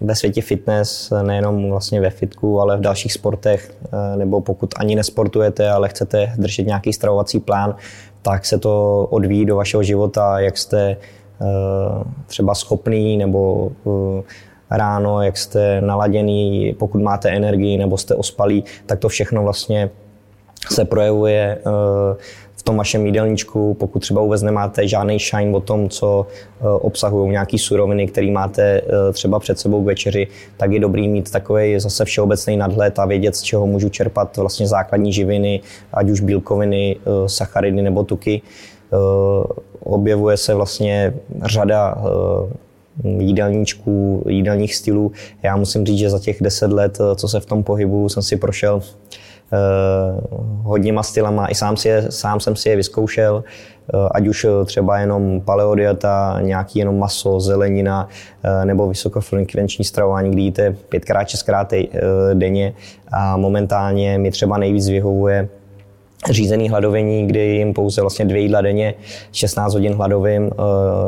ve 0.00 0.14
světě 0.14 0.42
fitness, 0.42 1.12
nejenom 1.22 1.70
vlastně 1.70 2.00
ve 2.00 2.10
fitku, 2.10 2.60
ale 2.60 2.76
v 2.76 2.80
dalších 2.80 3.12
sportech, 3.12 3.72
e, 3.92 4.16
nebo 4.16 4.40
pokud 4.40 4.74
ani 4.76 4.94
nesportujete, 4.94 5.70
ale 5.70 5.88
chcete 5.88 6.32
držet 6.36 6.66
nějaký 6.66 6.92
stravovací 6.92 7.40
plán, 7.40 7.74
tak 8.22 8.44
se 8.44 8.58
to 8.58 9.04
odvíjí 9.10 9.44
do 9.44 9.56
vašeho 9.56 9.82
života, 9.82 10.40
jak 10.40 10.58
jste 10.58 10.80
e, 10.90 10.96
třeba 12.26 12.54
schopný 12.54 13.16
nebo 13.16 13.70
ráno, 14.70 15.22
jak 15.22 15.36
jste 15.36 15.80
naladěný, 15.80 16.74
pokud 16.78 17.02
máte 17.02 17.30
energii 17.30 17.78
nebo 17.78 17.98
jste 17.98 18.14
ospalí, 18.14 18.64
tak 18.86 18.98
to 18.98 19.08
všechno 19.08 19.42
vlastně 19.42 19.90
se 20.70 20.84
projevuje 20.84 21.58
tom 22.64 22.76
vašem 22.76 23.06
jídelníčku, 23.06 23.74
pokud 23.74 23.98
třeba 23.98 24.22
vůbec 24.22 24.42
nemáte 24.42 24.88
žádný 24.88 25.18
shine 25.18 25.56
o 25.56 25.60
tom, 25.60 25.88
co 25.88 26.26
eh, 26.60 26.64
obsahují 26.64 27.30
nějaké 27.30 27.58
suroviny, 27.58 28.06
které 28.06 28.30
máte 28.30 28.62
eh, 28.62 29.12
třeba 29.12 29.38
před 29.38 29.58
sebou 29.58 29.82
k 29.82 29.86
večeři, 29.86 30.26
tak 30.56 30.72
je 30.72 30.80
dobrý 30.80 31.08
mít 31.08 31.30
takový 31.30 31.80
zase 31.80 32.04
všeobecný 32.04 32.56
nadhled 32.56 32.98
a 32.98 33.04
vědět, 33.04 33.36
z 33.36 33.42
čeho 33.42 33.66
můžu 33.66 33.88
čerpat 33.88 34.36
vlastně 34.36 34.66
základní 34.66 35.12
živiny, 35.12 35.60
ať 35.92 36.10
už 36.10 36.20
bílkoviny, 36.20 36.96
eh, 36.96 37.28
sacharidy 37.28 37.82
nebo 37.82 38.04
tuky. 38.04 38.42
Objevuje 39.80 40.36
se 40.36 40.54
vlastně 40.54 41.14
řada 41.42 41.94
jídelníčků, 43.04 44.24
jídelních 44.28 44.74
stylů. 44.74 45.12
Já 45.42 45.56
musím 45.56 45.86
říct, 45.86 45.98
že 45.98 46.10
za 46.10 46.18
těch 46.18 46.42
deset 46.42 46.72
let, 46.72 46.98
co 47.16 47.28
se 47.28 47.40
v 47.40 47.46
tom 47.46 47.62
pohybu, 47.62 48.08
jsem 48.08 48.22
si 48.22 48.36
prošel 48.36 48.82
hodněma 50.62 51.02
stylama, 51.02 51.46
i 51.46 51.54
sám, 51.54 51.76
si 51.76 51.88
je, 51.88 52.06
sám 52.10 52.40
jsem 52.40 52.56
si 52.56 52.68
je 52.68 52.76
vyzkoušel, 52.76 53.44
eh, 53.44 54.08
ať 54.10 54.26
už 54.26 54.44
eh, 54.44 54.64
třeba 54.64 54.98
jenom 54.98 55.40
paleodieta, 55.40 56.38
nějaký 56.40 56.78
jenom 56.78 56.98
maso, 56.98 57.40
zelenina 57.40 58.08
nebo 58.64 58.88
vysokofrekvenční 58.88 59.84
stravování, 59.84 60.30
kdy 60.30 60.42
jíte 60.42 60.76
pětkrát, 60.88 61.28
šestkrát 61.28 61.72
denně. 62.34 62.74
A 63.12 63.36
momentálně 63.36 64.18
mi 64.18 64.30
třeba 64.30 64.58
nejvíc 64.58 64.88
vyhovuje 64.88 65.48
řízený 66.30 66.68
hladovění, 66.68 67.26
kdy 67.26 67.40
jim 67.40 67.74
pouze 67.74 68.00
vlastně 68.00 68.24
dvě 68.24 68.40
jídla 68.40 68.60
denně, 68.60 68.94
16 69.32 69.74
hodin 69.74 69.94
hladovým, 69.94 70.50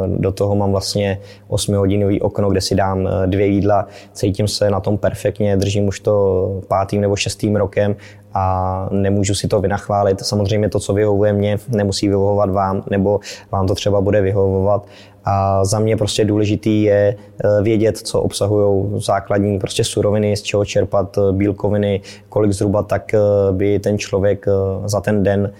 do 0.06 0.32
toho 0.32 0.56
mám 0.56 0.70
vlastně 0.70 1.20
8 1.48 1.74
hodinový 1.74 2.20
okno, 2.20 2.50
kde 2.50 2.60
si 2.60 2.74
dám 2.74 3.08
dvě 3.26 3.46
jídla, 3.46 3.86
cítím 4.12 4.48
se 4.48 4.70
na 4.70 4.80
tom 4.80 4.98
perfektně, 4.98 5.56
držím 5.56 5.88
už 5.88 6.00
to 6.00 6.60
pátým 6.68 7.00
nebo 7.00 7.16
šestým 7.16 7.56
rokem 7.56 7.96
a 8.34 8.88
nemůžu 8.90 9.34
si 9.34 9.48
to 9.48 9.60
vynachválit. 9.60 10.20
Samozřejmě 10.20 10.68
to, 10.68 10.80
co 10.80 10.94
vyhovuje 10.94 11.32
mě, 11.32 11.56
nemusí 11.68 12.08
vyhovovat 12.08 12.50
vám, 12.50 12.82
nebo 12.90 13.20
vám 13.52 13.66
to 13.66 13.74
třeba 13.74 14.00
bude 14.00 14.20
vyhovovat. 14.20 14.86
A 15.26 15.64
za 15.64 15.78
mě 15.78 15.96
prostě 15.96 16.24
důležitý 16.24 16.82
je 16.82 17.16
eh, 17.16 17.62
vědět, 17.62 17.98
co 17.98 18.20
obsahují 18.20 19.00
základní 19.00 19.58
prostě 19.58 19.84
suroviny, 19.84 20.36
z 20.36 20.42
čeho 20.42 20.64
čerpat 20.64 21.18
eh, 21.18 21.32
bílkoviny, 21.32 22.00
kolik 22.28 22.52
zhruba 22.52 22.82
tak 22.82 23.14
eh, 23.14 23.18
by 23.52 23.78
ten 23.78 23.98
člověk 23.98 24.46
za 24.84 25.00
ten 25.00 25.22
den 25.22 25.52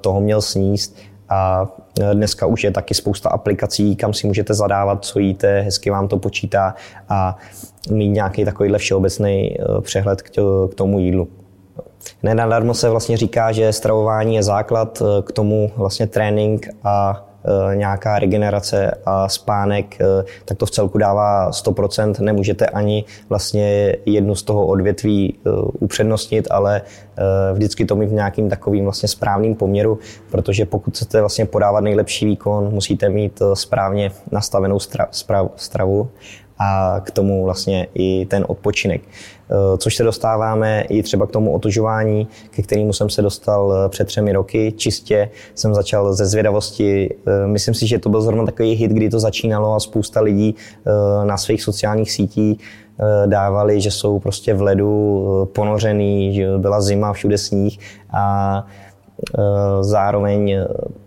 toho 0.00 0.20
měl 0.20 0.42
sníst. 0.42 0.96
A 1.28 1.68
dneska 2.12 2.46
už 2.46 2.64
je 2.64 2.70
taky 2.70 2.94
spousta 2.94 3.28
aplikací, 3.30 3.96
kam 3.96 4.12
si 4.12 4.26
můžete 4.26 4.54
zadávat, 4.54 5.04
co 5.04 5.18
jíte, 5.18 5.60
hezky 5.60 5.90
vám 5.90 6.08
to 6.08 6.18
počítá 6.18 6.74
a 7.08 7.36
mít 7.90 8.08
nějaký 8.08 8.44
takovýhle 8.44 8.78
všeobecný 8.78 9.56
přehled 9.80 10.22
k 10.22 10.30
tomu 10.74 10.98
jídlu. 10.98 11.28
Nenadarmo 12.22 12.74
se 12.74 12.90
vlastně 12.90 13.16
říká, 13.16 13.52
že 13.52 13.72
stravování 13.72 14.34
je 14.34 14.42
základ 14.42 15.02
k 15.24 15.32
tomu 15.32 15.70
vlastně 15.76 16.06
trénink 16.06 16.68
a 16.84 17.24
nějaká 17.74 18.18
regenerace 18.18 18.90
a 19.06 19.28
spánek, 19.28 20.00
eh, 20.00 20.24
tak 20.44 20.58
to 20.58 20.66
v 20.66 20.70
celku 20.70 20.98
dává 20.98 21.52
100%. 21.52 22.20
Nemůžete 22.20 22.66
ani 22.66 23.04
vlastně 23.28 23.96
jednu 24.06 24.34
z 24.34 24.42
toho 24.42 24.66
odvětví 24.66 25.38
upřednostnit, 25.80 26.48
ale 26.50 26.82
vždycky 27.52 27.84
to 27.84 27.96
mít 27.96 28.06
v 28.06 28.12
nějakým 28.12 28.50
takovým 28.50 28.84
vlastně 28.84 29.08
správným 29.08 29.54
poměru, 29.54 29.98
protože 30.30 30.66
pokud 30.66 30.94
chcete 30.94 31.20
vlastně 31.20 31.46
podávat 31.46 31.80
nejlepší 31.80 32.26
výkon, 32.26 32.68
musíte 32.72 33.08
mít 33.08 33.42
správně 33.54 34.10
nastavenou 34.32 34.78
stravu 35.56 36.08
a 36.58 37.00
k 37.04 37.10
tomu 37.10 37.44
vlastně 37.44 37.86
i 37.94 38.26
ten 38.26 38.44
odpočinek. 38.48 39.02
Eh, 39.50 39.78
což 39.78 39.96
se 39.96 40.02
dostáváme 40.04 40.82
i 40.88 41.02
třeba 41.02 41.26
k 41.26 41.30
tomu 41.30 41.52
otužování, 41.52 42.28
ke 42.50 42.62
kterému 42.62 42.92
jsem 42.92 43.10
se 43.10 43.22
dostal 43.22 43.74
eh, 43.74 43.88
před 43.88 44.04
třemi 44.04 44.32
roky. 44.32 44.72
Čistě 44.76 45.30
jsem 45.54 45.74
začal 45.74 46.12
ze 46.12 46.26
zvědavosti. 46.26 47.14
Eh, 47.26 47.46
myslím 47.46 47.74
si, 47.74 47.86
že 47.86 47.98
to 47.98 48.08
byl 48.08 48.22
zrovna 48.22 48.44
takový 48.44 48.72
hit, 48.72 48.90
kdy 48.90 49.10
to 49.10 49.20
začínalo 49.20 49.74
a 49.74 49.80
spousta 49.80 50.20
lidí 50.20 50.54
na 51.24 51.36
svých 51.36 51.62
sociálních 51.62 52.12
sítích 52.12 52.58
dávali, 53.26 53.80
že 53.80 53.90
jsou 53.90 54.18
prostě 54.18 54.54
v 54.54 54.62
ledu 54.62 55.50
ponořený, 55.54 56.34
že 56.34 56.58
byla 56.58 56.80
zima, 56.80 57.12
všude 57.12 57.38
sníh 57.38 57.78
a 58.12 58.66
zároveň 59.80 60.56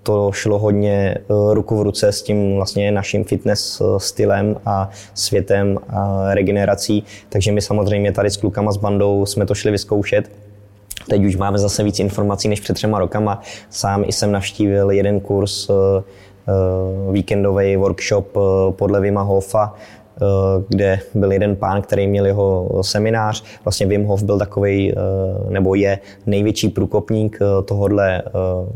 to 0.07 0.31
šlo 0.31 0.59
hodně 0.59 1.17
eh, 1.17 1.23
ruku 1.53 1.77
v 1.77 1.81
ruce 1.81 2.11
s 2.11 2.21
tím 2.21 2.55
vlastně 2.55 2.91
naším 2.91 3.23
fitness 3.23 3.81
eh, 3.81 3.99
stylem 3.99 4.55
a 4.65 4.89
světem 5.13 5.77
a 5.89 6.33
regenerací. 6.33 7.03
Takže 7.29 7.51
my 7.51 7.61
samozřejmě 7.61 8.11
tady 8.11 8.29
s 8.29 8.37
klukama 8.37 8.71
s 8.71 8.77
bandou 8.77 9.25
jsme 9.25 9.45
to 9.45 9.55
šli 9.55 9.71
vyzkoušet. 9.71 10.31
Teď 11.09 11.25
už 11.25 11.35
máme 11.35 11.57
zase 11.57 11.83
víc 11.83 11.99
informací 11.99 12.47
než 12.47 12.59
před 12.59 12.73
třema 12.73 12.99
rokama. 12.99 13.41
Sám 13.69 14.03
jsem 14.03 14.31
navštívil 14.31 14.91
jeden 14.91 15.19
kurz 15.19 15.69
víkendový 17.11 17.75
workshop 17.75 18.37
podle 18.71 19.01
Vima 19.01 19.21
Hofa, 19.21 19.73
Eh, 20.06 20.06
kde 20.67 20.99
byl 21.15 21.31
jeden 21.31 21.55
pán, 21.55 21.81
který 21.81 22.07
měl 22.07 22.25
jeho 22.25 22.69
seminář. 22.81 23.43
Vlastně 23.65 23.85
Wim 23.85 24.05
Hof 24.05 24.23
byl 24.23 24.39
takový, 24.39 24.91
eh, 24.91 24.95
nebo 25.49 25.75
je 25.75 25.99
největší 26.25 26.69
průkopník 26.69 27.39
eh, 27.41 27.63
tohohle 27.63 28.23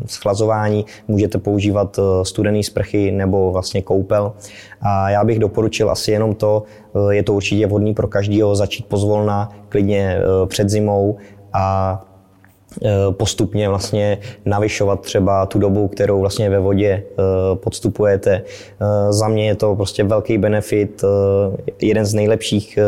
schlazování. 0.06 0.86
Můžete 1.08 1.38
používat 1.38 2.00
studený 2.24 2.64
sprchy 2.64 3.12
nebo 3.12 3.52
vlastně 3.52 3.82
koupel. 3.82 4.34
A 4.82 5.10
já 5.10 5.24
bych 5.24 5.40
doporučil 5.40 5.92
asi 5.92 6.12
jenom 6.12 6.36
to, 6.36 6.64
je 7.10 7.24
to 7.24 7.34
určitě 7.34 7.68
vhodný 7.68 7.94
pro 7.94 8.08
každého 8.08 8.56
začít 8.56 8.86
pozvolna, 8.86 9.50
klidně 9.70 10.18
před 10.48 10.70
zimou 10.70 11.18
a 11.54 12.02
Eh, 12.02 12.11
postupně 13.12 13.70
vlastně 13.70 14.18
navyšovat 14.46 15.02
třeba 15.02 15.46
tu 15.46 15.60
dobu, 15.60 15.88
kterou 15.88 16.20
vlastně 16.20 16.50
ve 16.50 16.60
vodě 16.60 16.88
eh, 16.90 17.24
podstupujete. 17.56 18.42
Eh, 18.42 19.14
za 19.14 19.28
mě 19.28 19.48
je 19.48 19.56
to 19.56 19.76
prostě 19.76 20.04
velký 20.04 20.38
benefit, 20.38 21.04
jeden 21.82 22.06
z 22.06 22.14
nejlepších 22.14 22.80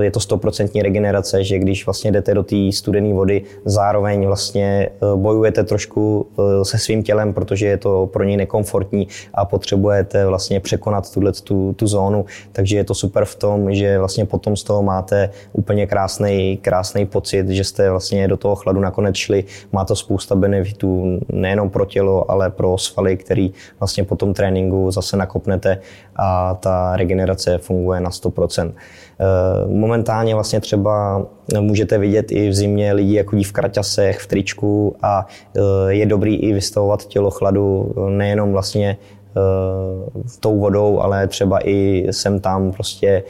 je 0.00 0.10
to 0.10 0.20
stoprocentní 0.20 0.82
regenerace, 0.82 1.44
že 1.44 1.58
když 1.58 1.86
vlastně 1.86 2.12
jdete 2.12 2.34
do 2.34 2.42
té 2.42 2.56
studené 2.72 3.14
vody, 3.14 3.42
zároveň 3.64 4.26
vlastně 4.26 4.88
eh, 4.90 5.16
bojujete 5.16 5.64
trošku 5.64 6.26
eh, 6.38 6.64
se 6.64 6.78
svým 6.78 7.02
tělem, 7.02 7.34
protože 7.34 7.66
je 7.66 7.76
to 7.76 8.06
pro 8.12 8.24
něj 8.24 8.36
nekomfortní 8.36 9.08
a 9.34 9.44
potřebujete 9.44 10.26
vlastně 10.26 10.60
překonat 10.60 11.12
tuhle 11.12 11.32
tu, 11.32 11.72
tu 11.72 11.86
zónu. 11.86 12.24
Takže 12.52 12.76
je 12.76 12.84
to 12.84 12.94
super 12.94 13.24
v 13.24 13.34
tom, 13.34 13.74
že 13.74 13.98
vlastně 13.98 14.24
potom 14.24 14.56
z 14.56 14.64
toho 14.64 14.82
máte 14.82 15.30
úplně 15.52 15.86
krásný, 15.86 16.56
krásný 16.62 17.06
pocit, 17.06 17.48
že 17.48 17.64
jste 17.64 17.90
vlastně 17.90 18.28
do 18.28 18.36
toho 18.36 18.56
chladu 18.56 18.80
nakonec 18.80 19.16
šli. 19.16 19.44
Má 19.72 19.84
to 19.84 19.96
spousta 19.96 20.34
benefitů 20.34 21.20
nejenom 21.32 21.70
pro 21.70 21.84
tělo, 21.84 22.30
ale 22.30 22.50
pro 22.50 22.78
svaly, 22.78 23.16
který 23.16 23.52
vlastně 23.80 24.04
po 24.04 24.16
tom 24.16 24.34
tréninku 24.34 24.90
zase 24.90 25.16
nakopnete 25.16 25.78
a 26.16 26.54
ta 26.54 26.96
regenerace 26.96 27.58
funguje 27.58 28.00
na 28.00 28.10
100%. 28.10 28.72
Eh, 29.20 29.66
momentálně 29.66 30.34
vlastně 30.34 30.60
třeba 30.60 31.26
můžete 31.60 31.98
vidět 31.98 32.32
i 32.32 32.48
v 32.48 32.54
zimě 32.54 32.92
lidi, 32.92 33.14
jako 33.14 33.36
v 33.36 33.52
kraťasech, 33.52 34.18
v 34.18 34.26
tričku 34.26 34.96
a 35.02 35.26
eh, 35.56 35.60
je 35.88 36.06
dobrý 36.06 36.36
i 36.36 36.52
vystavovat 36.52 37.04
tělo 37.04 37.30
chladu 37.30 37.94
nejenom 38.08 38.52
vlastně 38.52 38.96
eh, 39.36 39.40
tou 40.40 40.58
vodou, 40.58 41.00
ale 41.00 41.26
třeba 41.26 41.68
i 41.68 42.06
sem 42.10 42.40
tam 42.40 42.72
prostě 42.72 43.22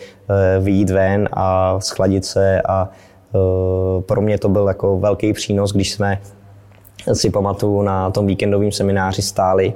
vyjít 0.61 0.91
ven 0.91 1.29
a 1.33 1.81
schladit 1.81 2.25
se 2.25 2.63
a 2.63 2.89
pro 4.01 4.21
mě 4.21 4.39
to 4.39 4.49
byl 4.49 4.69
jako 4.69 4.99
velký 4.99 5.33
přínos, 5.33 5.73
když 5.73 5.93
jsme 5.93 6.21
si 7.13 7.31
pamatuju 7.31 7.83
na 7.83 8.11
tom 8.11 8.27
víkendovém 8.27 8.73
semináři 8.73 9.23
stáli 9.23 9.73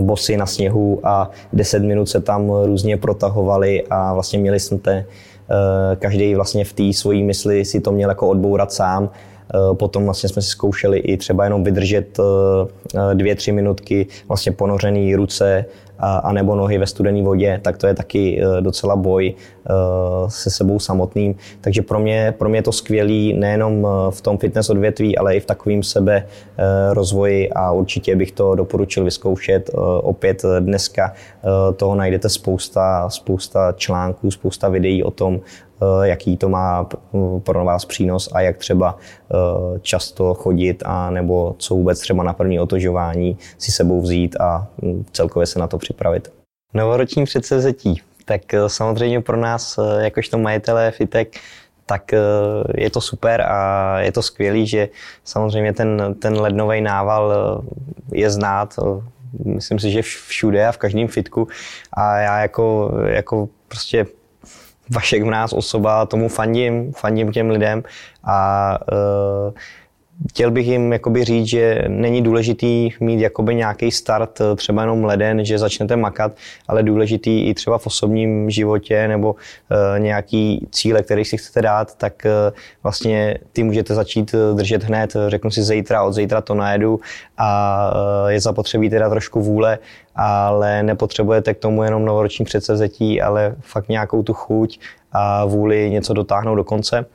bosy 0.00 0.36
na 0.36 0.46
sněhu 0.46 1.00
a 1.04 1.30
10 1.52 1.82
minut 1.82 2.06
se 2.06 2.20
tam 2.20 2.50
různě 2.64 2.96
protahovali 2.96 3.84
a 3.90 4.14
vlastně 4.14 4.38
měli 4.38 4.60
jsme 4.60 4.78
Eh, 4.78 5.04
každý 5.98 6.34
vlastně 6.34 6.64
v 6.64 6.72
té 6.72 6.92
svojí 6.92 7.22
mysli 7.22 7.64
si 7.64 7.80
to 7.80 7.92
měl 7.92 8.08
jako 8.08 8.28
odbourat 8.28 8.72
sám. 8.72 9.10
Eh, 9.54 9.74
potom 9.74 10.04
vlastně 10.04 10.28
jsme 10.28 10.42
si 10.42 10.48
zkoušeli 10.48 10.98
i 10.98 11.16
třeba 11.16 11.44
jenom 11.44 11.64
vydržet 11.64 12.18
eh, 12.18 13.14
dvě, 13.14 13.34
tři 13.34 13.52
minutky 13.52 14.06
vlastně 14.28 14.52
ponořený 14.52 15.14
ruce 15.14 15.64
a, 16.02 16.32
nebo 16.32 16.54
nohy 16.54 16.78
ve 16.78 16.86
studené 16.86 17.22
vodě, 17.22 17.60
tak 17.62 17.76
to 17.76 17.86
je 17.86 17.94
taky 17.94 18.42
docela 18.60 18.96
boj 18.96 19.34
se 20.28 20.50
sebou 20.50 20.78
samotným. 20.78 21.34
Takže 21.60 21.82
pro 21.82 21.98
mě, 21.98 22.34
pro 22.38 22.48
mě 22.48 22.58
je 22.58 22.62
to 22.62 22.72
skvělý 22.72 23.32
nejenom 23.32 23.86
v 24.10 24.20
tom 24.20 24.38
fitness 24.38 24.70
odvětví, 24.70 25.18
ale 25.18 25.36
i 25.36 25.40
v 25.40 25.46
takovým 25.46 25.82
sebe 25.82 26.26
rozvoji 26.92 27.50
a 27.50 27.72
určitě 27.72 28.16
bych 28.16 28.32
to 28.32 28.54
doporučil 28.54 29.04
vyzkoušet. 29.04 29.70
Opět 30.02 30.42
dneska 30.60 31.12
toho 31.76 31.94
najdete 31.94 32.28
spousta, 32.28 33.10
spousta 33.10 33.72
článků, 33.72 34.30
spousta 34.30 34.68
videí 34.68 35.02
o 35.02 35.10
tom, 35.10 35.40
jaký 36.02 36.36
to 36.36 36.48
má 36.48 36.88
pro 37.38 37.64
vás 37.64 37.84
přínos 37.84 38.28
a 38.32 38.40
jak 38.40 38.56
třeba 38.56 38.96
často 39.82 40.34
chodit 40.34 40.82
a 40.86 41.10
nebo 41.10 41.54
co 41.58 41.74
vůbec 41.74 42.00
třeba 42.00 42.22
na 42.22 42.32
první 42.32 42.60
otožování 42.60 43.38
si 43.58 43.72
sebou 43.72 44.00
vzít 44.00 44.36
a 44.40 44.66
celkově 45.12 45.46
se 45.46 45.58
na 45.58 45.66
to 45.66 45.78
připravit. 45.78 46.32
Novoroční 46.74 47.24
předsevzetí 47.24 48.00
tak 48.30 48.54
eh, 48.54 48.68
samozřejmě 48.68 49.20
pro 49.20 49.36
nás, 49.36 49.78
eh, 49.78 50.04
jakožto 50.04 50.38
majitelé 50.38 50.90
fitek, 50.90 51.34
tak 51.86 52.14
eh, 52.14 52.18
je 52.78 52.90
to 52.90 53.00
super 53.00 53.42
a 53.42 53.98
je 54.00 54.12
to 54.12 54.22
skvělý, 54.22 54.66
že 54.66 54.88
samozřejmě 55.24 55.72
ten, 55.72 56.14
ten 56.22 56.38
lednový 56.38 56.80
nával 56.80 57.34
je 58.12 58.30
znát, 58.30 58.78
myslím 59.44 59.78
si, 59.78 59.90
že 59.90 60.02
všude 60.02 60.66
a 60.66 60.72
v 60.72 60.78
každém 60.78 61.08
fitku. 61.08 61.48
A 61.92 62.18
já 62.18 62.40
jako, 62.40 62.94
jako 63.06 63.48
prostě 63.68 64.06
Vašek 64.90 65.22
v 65.22 65.30
nás 65.30 65.52
osoba, 65.52 66.06
tomu 66.06 66.28
fandím, 66.28 66.92
fandím 66.92 67.32
těm 67.32 67.50
lidem 67.50 67.82
a 68.24 68.78
chtěl 70.28 70.50
bych 70.50 70.66
jim 70.66 70.92
jakoby 70.92 71.24
říct, 71.24 71.46
že 71.46 71.84
není 71.88 72.22
důležitý 72.22 72.90
mít 73.00 73.20
jakoby 73.20 73.54
nějaký 73.54 73.90
start, 73.90 74.40
eh, 74.40 74.56
třeba 74.56 74.82
jenom 74.82 75.04
leden, 75.04 75.44
že 75.44 75.58
začnete 75.58 75.96
makat, 75.96 76.32
ale 76.68 76.82
důležitý 76.82 77.48
i 77.48 77.54
třeba 77.54 77.78
v 77.78 77.86
osobním 77.86 78.50
životě 78.50 79.08
nebo 79.08 79.32
uh, 79.32 79.98
nějaký 79.98 80.68
cíle, 80.72 81.02
který 81.02 81.24
si 81.24 81.36
chcete 81.36 81.62
dát, 81.62 81.94
tak 81.94 82.12
uh, 82.24 82.56
vlastně 82.82 83.38
ty 83.52 83.62
můžete 83.62 83.94
začít 83.94 84.34
držet 84.54 84.84
hned, 84.84 85.16
řeknu 85.28 85.50
si 85.50 85.62
zítra, 85.62 86.02
od 86.02 86.12
zítra 86.12 86.40
to 86.40 86.54
najedu 86.54 87.00
a 87.38 87.92
je 88.28 88.40
zapotřebí 88.40 88.90
teda 88.90 89.10
trošku 89.10 89.40
vůle, 89.40 89.78
ale 90.16 90.82
nepotřebujete 90.82 91.54
k 91.54 91.58
tomu 91.58 91.82
jenom 91.82 92.04
novoroční 92.04 92.44
předsevzetí, 92.44 93.22
ale 93.22 93.54
fakt 93.60 93.88
nějakou 93.88 94.22
tu 94.22 94.32
chuť 94.34 94.78
a 95.12 95.44
vůli 95.44 95.90
něco 95.90 96.14
dotáhnout 96.14 96.54
do 96.54 96.64
konce. 96.64 97.06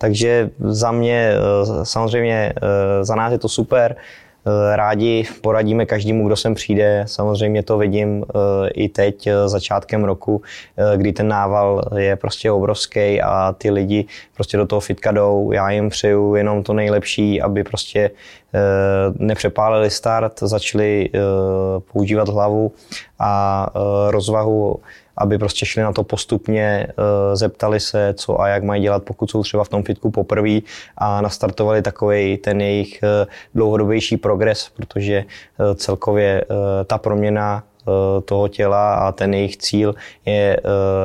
Takže 0.00 0.50
za 0.58 0.92
mě 0.92 1.32
eh, 1.34 1.84
samozřejmě 1.84 2.52
eh, 2.56 3.04
za 3.04 3.14
nás 3.14 3.32
je 3.32 3.38
to 3.38 3.48
super. 3.48 3.96
Eh, 3.96 4.76
rádi 4.76 5.24
poradíme 5.40 5.86
každému, 5.86 6.26
kdo 6.26 6.36
sem 6.36 6.54
přijde. 6.54 7.04
Samozřejmě 7.06 7.62
to 7.62 7.78
vidím 7.78 8.24
i 8.74 8.88
teď 8.88 9.28
začátkem 9.46 10.04
roku, 10.04 10.42
kdy 10.96 11.12
ten 11.12 11.28
nával 11.28 11.82
je 11.96 12.16
prostě 12.16 12.50
obrovský 12.50 13.20
a 13.22 13.52
ty 13.58 13.70
lidi 13.70 14.04
prostě 14.34 14.56
do 14.56 14.66
toho 14.66 14.80
fitka 14.80 15.12
jdou. 15.12 15.52
Já 15.52 15.70
jim 15.70 15.88
přeju 15.88 16.34
jenom 16.34 16.62
to 16.62 16.72
nejlepší, 16.72 17.40
aby 17.42 17.64
prostě 17.64 18.10
nepřepálili 19.18 19.90
start, 19.90 20.40
začali 20.40 21.10
používat 21.92 22.28
hlavu 22.28 22.72
a 23.18 23.66
rozvahu 24.08 24.80
aby 25.20 25.38
prostě 25.38 25.66
šli 25.66 25.82
na 25.82 25.92
to 25.92 26.04
postupně, 26.04 26.86
eh, 26.88 27.36
zeptali 27.36 27.80
se, 27.80 28.14
co 28.14 28.40
a 28.40 28.48
jak 28.48 28.62
mají 28.62 28.82
dělat, 28.82 29.02
pokud 29.04 29.30
jsou 29.30 29.42
třeba 29.42 29.64
v 29.64 29.68
tom 29.68 29.82
fitku 29.82 30.10
poprvé 30.10 30.58
a 30.98 31.20
nastartovali 31.20 31.82
takový 31.82 32.36
ten 32.36 32.60
jejich 32.60 33.02
eh, 33.02 33.26
dlouhodobější 33.54 34.16
progres, 34.16 34.68
protože 34.76 35.24
eh, 35.24 35.74
celkově 35.74 36.44
ta 36.86 36.98
proměna 36.98 37.62
toho 38.24 38.48
těla 38.48 38.94
a 38.94 39.12
ten 39.12 39.34
jejich 39.34 39.56
cíl 39.56 39.94
je 40.26 40.60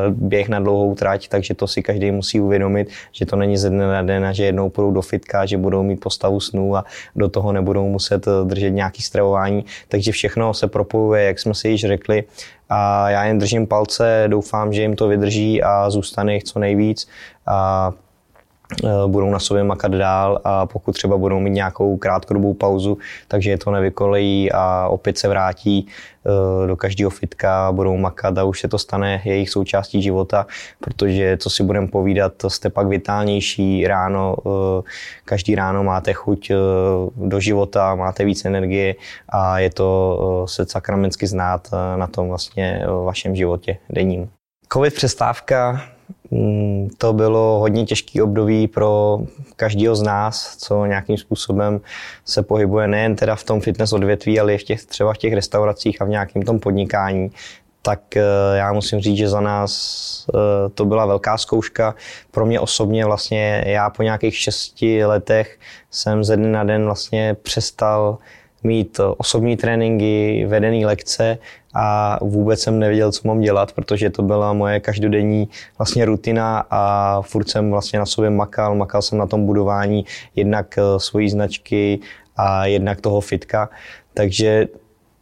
běh 0.10 0.50
na 0.50 0.60
dlouhou 0.60 0.96
trať, 0.96 1.28
takže 1.28 1.54
to 1.54 1.68
si 1.68 1.84
každý 1.84 2.12
musí 2.12 2.40
uvědomit, 2.40 2.90
že 3.12 3.26
to 3.26 3.36
není 3.36 3.58
ze 3.58 3.70
dne 3.70 3.88
na 3.88 4.02
den 4.02 4.26
a 4.26 4.34
že 4.34 4.46
jednou 4.46 4.70
půjdou 4.70 4.92
do 4.92 5.02
fitka, 5.02 5.46
že 5.46 5.58
budou 5.58 5.84
mít 5.84 6.00
postavu 6.00 6.40
snů 6.40 6.76
a 6.76 6.86
do 7.16 7.30
toho 7.30 7.52
nebudou 7.52 7.88
muset 7.90 8.26
držet 8.44 8.70
nějaký 8.70 9.02
stravování. 9.02 9.66
Takže 9.88 10.12
všechno 10.12 10.54
se 10.54 10.68
propojuje, 10.68 11.24
jak 11.24 11.40
jsme 11.40 11.54
si 11.54 11.70
již 11.70 11.82
řekli, 11.82 12.24
a 12.70 13.10
já 13.10 13.26
jim 13.26 13.40
držím 13.40 13.68
palce, 13.68 14.24
doufám, 14.28 14.74
že 14.74 14.82
jim 14.82 14.96
to 14.96 15.08
vydrží 15.08 15.64
a 15.64 15.90
zůstane 15.90 16.34
jich 16.34 16.44
co 16.44 16.60
nejvíc 16.60 17.08
a 17.46 17.92
budou 19.08 19.30
na 19.30 19.40
sobě 19.40 19.64
makat 19.64 19.92
dál 19.92 20.42
a 20.44 20.66
pokud 20.66 20.92
třeba 20.92 21.18
budou 21.18 21.40
mít 21.40 21.50
nějakou 21.50 21.98
krátkodobou 21.98 22.54
pauzu, 22.54 22.98
takže 23.28 23.50
je 23.50 23.58
to 23.58 23.72
nevykolejí 23.72 24.52
a 24.52 24.88
opět 24.88 25.18
se 25.18 25.28
vrátí 25.28 25.88
e, 25.88 26.68
do 26.68 26.76
každého 26.76 27.10
fitka, 27.10 27.72
budou 27.72 27.98
makat 27.98 28.38
a 28.38 28.44
už 28.44 28.60
se 28.60 28.68
to 28.68 28.78
stane 28.78 29.22
jejich 29.26 29.50
součástí 29.50 30.02
života, 30.02 30.48
protože 30.80 31.38
co 31.38 31.50
si 31.50 31.64
budeme 31.64 31.88
povídat, 31.88 32.34
jste 32.48 32.70
pak 32.70 32.88
vitálnější 32.88 33.88
ráno, 33.88 34.36
e, 34.46 34.82
každý 35.26 35.56
ráno 35.56 35.84
máte 35.84 36.14
chuť 36.14 36.52
do 37.16 37.40
života, 37.40 37.96
máte 37.96 38.26
víc 38.26 38.46
energie 38.46 38.96
a 39.30 39.60
je 39.60 39.70
to 39.70 40.46
se 40.50 40.66
sakramensky 40.66 41.28
znát 41.28 41.68
na 41.96 42.08
tom 42.08 42.28
vlastně 42.28 42.86
vašem 43.06 43.36
životě 43.36 43.78
denním. 43.90 44.30
Covid 44.74 44.94
přestávka 44.94 45.82
to 46.98 47.14
bylo 47.14 47.60
hodně 47.60 47.86
těžký 47.86 48.22
období 48.22 48.68
pro 48.68 49.20
každého 49.56 49.96
z 49.96 50.02
nás, 50.02 50.58
co 50.58 50.86
nějakým 50.86 51.18
způsobem 51.18 51.82
se 52.26 52.44
pohybuje 52.44 52.88
nejen 52.88 53.16
teda 53.16 53.36
v 53.36 53.44
tom 53.44 53.62
fitness 53.62 53.94
odvětví, 53.94 54.40
ale 54.40 54.54
i 54.54 54.58
v 54.58 54.64
těch, 54.64 54.86
třeba 54.86 55.14
v 55.14 55.18
těch 55.18 55.34
restauracích 55.34 56.02
a 56.02 56.06
v 56.06 56.10
nějakém 56.10 56.42
tom 56.42 56.60
podnikání. 56.60 57.32
Tak 57.82 58.18
eh, 58.18 58.24
já 58.56 58.74
musím 58.74 59.00
říct, 59.00 59.18
že 59.18 59.30
za 59.30 59.42
nás 59.42 59.72
eh, 60.30 60.70
to 60.70 60.86
byla 60.86 61.06
velká 61.06 61.38
zkouška. 61.38 61.96
Pro 62.32 62.46
mě 62.46 62.60
osobně 62.60 63.06
vlastně 63.06 63.64
já 63.68 63.90
po 63.90 64.04
nějakých 64.04 64.38
šesti 64.38 65.06
letech 65.06 65.60
jsem 65.92 66.24
ze 66.24 66.38
dne 66.38 66.50
na 66.50 66.64
den 66.64 66.86
vlastně 66.86 67.36
přestal 67.42 68.18
mít 68.66 69.00
osobní 69.18 69.58
tréninky, 69.58 70.46
vedené 70.46 70.86
lekce 70.86 71.38
a 71.74 72.18
vůbec 72.22 72.60
jsem 72.60 72.80
nevěděl, 72.80 73.12
co 73.12 73.28
mám 73.28 73.42
dělat, 73.42 73.72
protože 73.72 74.10
to 74.10 74.22
byla 74.22 74.54
moje 74.54 74.80
každodenní 74.80 75.50
vlastně 75.78 76.06
rutina 76.06 76.66
a 76.70 77.22
furt 77.22 77.50
jsem 77.50 77.72
vlastně 77.72 78.00
na 78.00 78.06
sobě 78.06 78.30
makal, 78.30 78.76
makal 78.76 79.02
jsem 79.02 79.18
na 79.18 79.28
tom 79.28 79.46
budování 79.46 80.06
jednak 80.36 80.80
svojí 80.98 81.30
značky 81.30 82.00
a 82.38 82.66
jednak 82.66 83.02
toho 83.02 83.22
fitka, 83.22 83.70
takže 84.14 84.68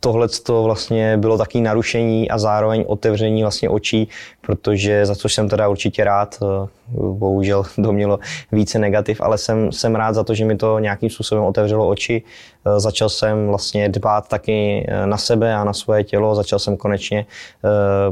tohle 0.04 0.28
to 0.28 0.64
vlastně 0.64 1.18
bylo 1.18 1.38
taky 1.38 1.62
narušení 1.62 2.30
a 2.30 2.38
zároveň 2.38 2.84
otevření 2.88 3.42
vlastně 3.42 3.70
očí, 3.70 4.10
protože 4.42 5.06
za 5.06 5.16
což 5.16 5.34
jsem 5.34 5.50
teda 5.50 5.68
určitě 5.68 6.04
rád, 6.04 6.40
eh, 6.42 6.68
bohužel 6.92 7.64
to 7.84 7.94
mělo 7.94 8.20
více 8.52 8.80
negativ, 8.80 9.22
ale 9.22 9.38
jsem, 9.38 9.72
jsem 9.72 9.96
rád 9.96 10.14
za 10.14 10.24
to, 10.24 10.36
že 10.36 10.46
mi 10.46 10.56
to 10.58 10.80
nějakým 10.80 11.10
způsobem 11.10 11.44
otevřelo 11.44 11.88
oči. 11.88 12.24
Eh, 12.66 12.80
začal 12.80 13.10
jsem 13.10 13.48
vlastně 13.48 13.90
dbát 13.90 14.28
taky 14.28 14.86
eh, 14.88 15.08
na 15.08 15.18
sebe 15.18 15.56
a 15.56 15.64
na 15.64 15.74
svoje 15.74 16.04
tělo, 16.04 16.36
začal 16.36 16.60
jsem 16.60 16.78
konečně 16.78 17.26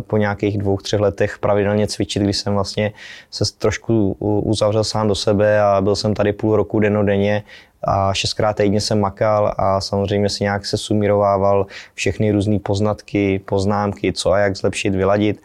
po 0.08 0.17
nějakých 0.17 0.58
dvou, 0.58 0.77
třech 0.77 0.99
letech 0.99 1.39
pravidelně 1.39 1.88
cvičit, 1.88 2.23
kdy 2.23 2.34
jsem 2.34 2.54
vlastně 2.54 2.91
se 3.32 3.43
trošku 3.58 4.15
uzavřel 4.19 4.84
sám 4.84 5.08
do 5.08 5.15
sebe 5.15 5.62
a 5.62 5.82
byl 5.82 5.95
jsem 5.95 6.13
tady 6.13 6.34
půl 6.34 6.56
roku 6.56 6.80
dennodenně 6.80 7.43
a 7.84 8.13
šestkrát 8.13 8.56
týdně 8.56 8.82
jsem 8.82 9.00
makal 9.00 9.54
a 9.58 9.82
samozřejmě 9.82 10.30
si 10.30 10.44
nějak 10.44 10.65
se 10.65 10.78
sumírovával 10.78 11.65
všechny 11.94 12.32
různé 12.32 12.60
poznatky, 12.60 13.39
poznámky, 13.39 14.13
co 14.13 14.32
a 14.32 14.39
jak 14.39 14.58
zlepšit, 14.58 14.96
vyladit. 14.96 15.41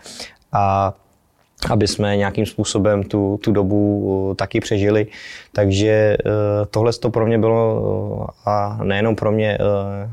A 0.52 0.94
aby 1.70 1.86
jsme 1.86 2.16
nějakým 2.16 2.46
způsobem 2.46 3.04
tu, 3.04 3.40
tu 3.42 3.52
dobu 3.52 3.98
uh, 3.98 4.34
taky 4.34 4.60
přežili. 4.60 5.06
Takže 5.52 6.16
uh, 6.24 6.32
tohle 6.70 6.92
to 6.92 7.10
pro 7.10 7.26
mě 7.26 7.38
bylo 7.38 7.80
uh, 7.80 8.26
a 8.46 8.78
nejenom 8.82 9.16
pro 9.16 9.32
mě 9.32 9.58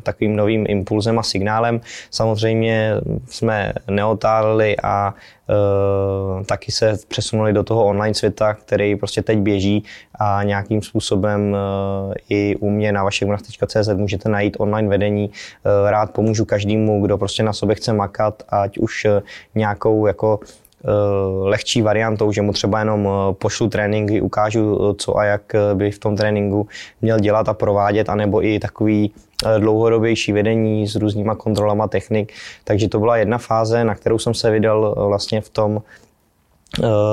takovým 0.04 0.36
novým 0.36 0.66
impulzem 0.70 1.20
a 1.20 1.24
signálem. 1.24 1.82
Samozřejmě 2.12 2.92
jsme 3.28 3.74
neotáleli 3.88 4.76
a 4.84 5.14
taky 6.46 6.72
se 6.72 6.98
přesunuli 7.08 7.54
do 7.54 7.64
toho 7.64 7.86
online 7.86 8.14
světa, 8.14 8.54
který 8.54 8.96
prostě 8.96 9.22
teď 9.22 9.40
běží 9.40 9.84
a 10.20 10.44
nějakým 10.44 10.82
způsobem 10.82 11.56
i 12.30 12.56
u 12.56 12.70
mě 12.70 12.92
na 12.92 13.04
vašekmrach.cz 13.04 13.90
můžete 13.96 14.30
najít 14.30 14.58
online 14.60 14.90
vedení. 14.90 15.32
Rád 15.90 16.12
pomůžu 16.12 16.46
každému, 16.46 17.02
kdo 17.02 17.18
prostě 17.18 17.44
na 17.44 17.54
sobě 17.54 17.76
chce 17.76 17.94
makat, 17.94 18.44
ať 18.50 18.78
už 18.78 19.08
nějakou 19.56 20.08
jako 20.08 20.40
Eh, 20.44 20.63
lehčí 21.44 21.82
variantou, 21.82 22.32
že 22.32 22.42
mu 22.42 22.54
třeba 22.54 22.80
jenom 22.80 23.08
eh, 23.08 23.34
pošlu 23.34 23.70
tréninky, 23.70 24.22
ukážu, 24.22 24.90
eh, 24.92 24.96
co 24.98 25.18
a 25.18 25.24
jak 25.24 25.42
by 25.74 25.92
v 25.92 26.00
tom 26.00 26.16
tréninku 26.16 26.68
měl 27.02 27.20
dělat 27.20 27.50
a 27.50 27.54
provádět, 27.54 28.10
anebo 28.10 28.46
i 28.46 28.60
takový 28.60 29.12
dlouhodobější 29.60 30.32
vedení 30.32 30.88
s 30.88 30.96
různýma 30.96 31.36
kontrolama 31.36 31.88
technik. 31.88 32.34
Takže 32.64 32.90
to 32.90 33.00
byla 33.00 33.18
jedna 33.18 33.38
fáze, 33.38 33.84
na 33.84 33.96
kterou 33.96 34.20
jsem 34.20 34.34
se 34.34 34.52
vydal 34.52 34.96
vlastně 35.08 35.42
v 35.42 35.50
tom 35.50 35.82
Eh, 35.82 36.03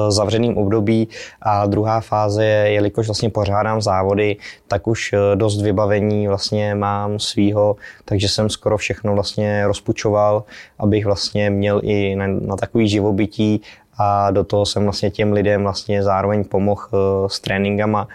zavřeným 0.09 0.59
období 0.59 1.09
a 1.43 1.67
druhá 1.67 2.01
fáze 2.01 2.45
je, 2.45 2.73
jelikož 2.73 3.07
vlastně 3.07 3.31
pořádám 3.31 3.83
závody, 3.83 4.37
tak 4.69 4.87
už 4.87 5.13
eh, 5.13 5.37
dost 5.37 5.63
vybavení 5.63 6.29
vlastně 6.29 6.75
mám 6.75 7.19
svýho, 7.19 7.77
takže 8.05 8.29
jsem 8.29 8.51
skoro 8.51 8.79
všechno 8.79 9.15
vlastně 9.15 9.67
rozpučoval, 9.67 10.45
abych 10.79 11.05
vlastně 11.05 11.51
měl 11.51 11.81
i 11.85 12.17
na, 12.17 12.27
na 12.27 12.57
takový 12.57 12.89
živobytí 12.89 13.63
a 13.99 14.31
do 14.31 14.45
toho 14.45 14.67
jsem 14.67 14.85
vlastně 14.85 15.11
těm 15.11 15.33
lidem 15.33 15.63
vlastně 15.63 16.03
zároveň 16.03 16.45
pomohl 16.45 16.89
eh, 16.93 17.29
s 17.29 17.41
tréninkama. 17.41 18.09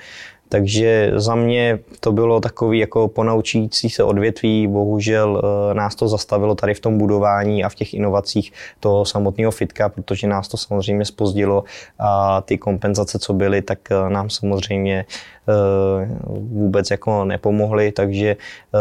Takže 0.49 1.11
za 1.15 1.35
mě 1.35 1.79
to 1.99 2.11
bylo 2.11 2.41
takový 2.41 2.79
jako 2.79 3.07
ponaučící 3.07 3.89
se 3.89 4.03
odvětví. 4.03 4.67
Bohužel 4.67 5.41
eh, 5.41 5.73
nás 5.73 5.95
to 5.95 6.07
zastavilo 6.07 6.55
tady 6.55 6.73
v 6.73 6.79
tom 6.79 6.97
budování 6.97 7.63
a 7.63 7.69
v 7.69 7.75
těch 7.75 7.93
inovacích 7.93 8.53
toho 8.79 9.05
samotného 9.05 9.51
fitka, 9.51 9.89
protože 9.89 10.27
nás 10.27 10.47
to 10.47 10.57
samozřejmě 10.57 11.05
spozdilo 11.05 11.63
a 11.99 12.41
ty 12.41 12.57
kompenzace, 12.57 13.19
co 13.19 13.33
byly, 13.33 13.61
tak 13.61 13.79
eh, 13.91 14.09
nám 14.09 14.29
samozřejmě 14.29 15.05
eh, 15.49 16.15
vůbec 16.29 16.91
jako 16.91 17.25
nepomohly, 17.25 17.91
takže 17.91 18.35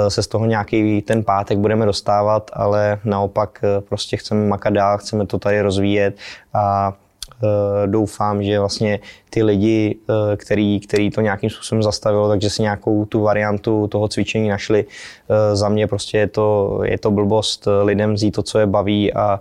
se 0.08 0.22
z 0.22 0.26
toho 0.26 0.46
nějaký 0.46 1.02
ten 1.02 1.24
pátek 1.24 1.58
budeme 1.58 1.86
dostávat, 1.86 2.50
ale 2.52 2.98
naopak 3.04 3.64
prostě 3.88 4.16
chceme 4.16 4.46
makat 4.46 4.72
dál, 4.72 4.98
chceme 4.98 5.26
to 5.26 5.38
tady 5.38 5.60
rozvíjet 5.60 6.16
a 6.54 6.92
doufám, 7.86 8.42
že 8.42 8.58
vlastně 8.58 9.00
ty 9.34 9.42
lidi, 9.42 9.96
eh, 10.10 10.36
který, 10.36 10.80
který 10.80 11.10
to 11.10 11.20
nějakým 11.20 11.50
způsobem 11.50 11.82
zastavilo, 11.82 12.28
takže 12.28 12.50
si 12.50 12.62
nějakou 12.62 13.04
tu 13.04 13.20
variantu 13.20 13.86
toho 13.86 14.08
cvičení 14.08 14.48
našli. 14.48 14.84
Eh, 14.86 15.56
za 15.56 15.68
mě 15.68 15.86
prostě 15.86 16.18
je 16.18 16.26
to, 16.26 16.80
je 16.84 16.98
to 16.98 17.10
blbost 17.10 17.68
lidem 17.82 18.14
vzít 18.14 18.30
to, 18.30 18.42
co 18.42 18.58
je 18.58 18.66
baví 18.66 19.14
a 19.14 19.40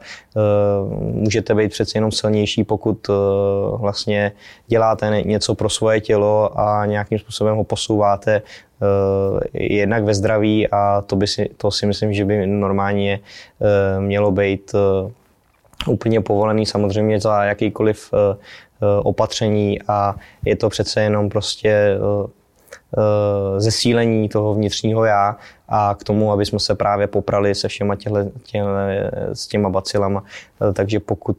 můžete 0.98 1.56
být 1.56 1.70
přeci 1.70 1.98
jenom 1.98 2.12
silnější, 2.12 2.64
pokud 2.64 3.08
vlastně 3.78 4.32
děláte 4.68 5.22
něco 5.26 5.56
pro 5.56 5.70
svoje 5.70 6.02
tělo 6.02 6.60
a 6.60 6.86
nějakým 6.86 7.20
způsobem 7.20 7.56
ho 7.56 7.64
posouváte 7.64 8.42
jednak 9.54 10.04
ve 10.04 10.14
zdraví 10.14 10.68
a 10.68 11.02
to, 11.02 11.16
by 11.16 11.28
si, 11.28 11.50
to 11.58 11.72
si 11.72 11.86
myslím, 11.86 12.14
že 12.14 12.26
by 12.26 12.48
normálně 12.48 13.20
mělo 14.00 14.32
být 14.32 14.76
úplně 15.88 16.22
povolený 16.22 16.66
samozřejmě 16.66 17.20
za 17.20 17.44
jakýkoliv 17.44 18.10
eh, 18.14 18.38
eh, 18.82 18.86
opatření 19.04 19.80
a 19.88 20.16
je 20.46 20.56
to 20.56 20.70
přece 20.70 21.02
jenom 21.02 21.30
prostě 21.30 21.70
eh, 21.70 22.44
zesílení 23.58 24.30
toho 24.30 24.54
vnitřního 24.54 25.06
já 25.06 25.38
a 25.70 25.96
k 26.00 26.04
tomu, 26.04 26.32
aby 26.32 26.46
jsme 26.46 26.60
se 26.60 26.76
právě 26.76 27.08
poprali 27.08 27.56
se 27.56 27.68
všema 27.68 27.96
těhle, 27.96 28.30
těhle, 28.44 29.12
s 29.34 29.48
těma 29.48 29.70
bacilama. 29.70 30.24
Takže 30.74 31.00
pokud 31.00 31.38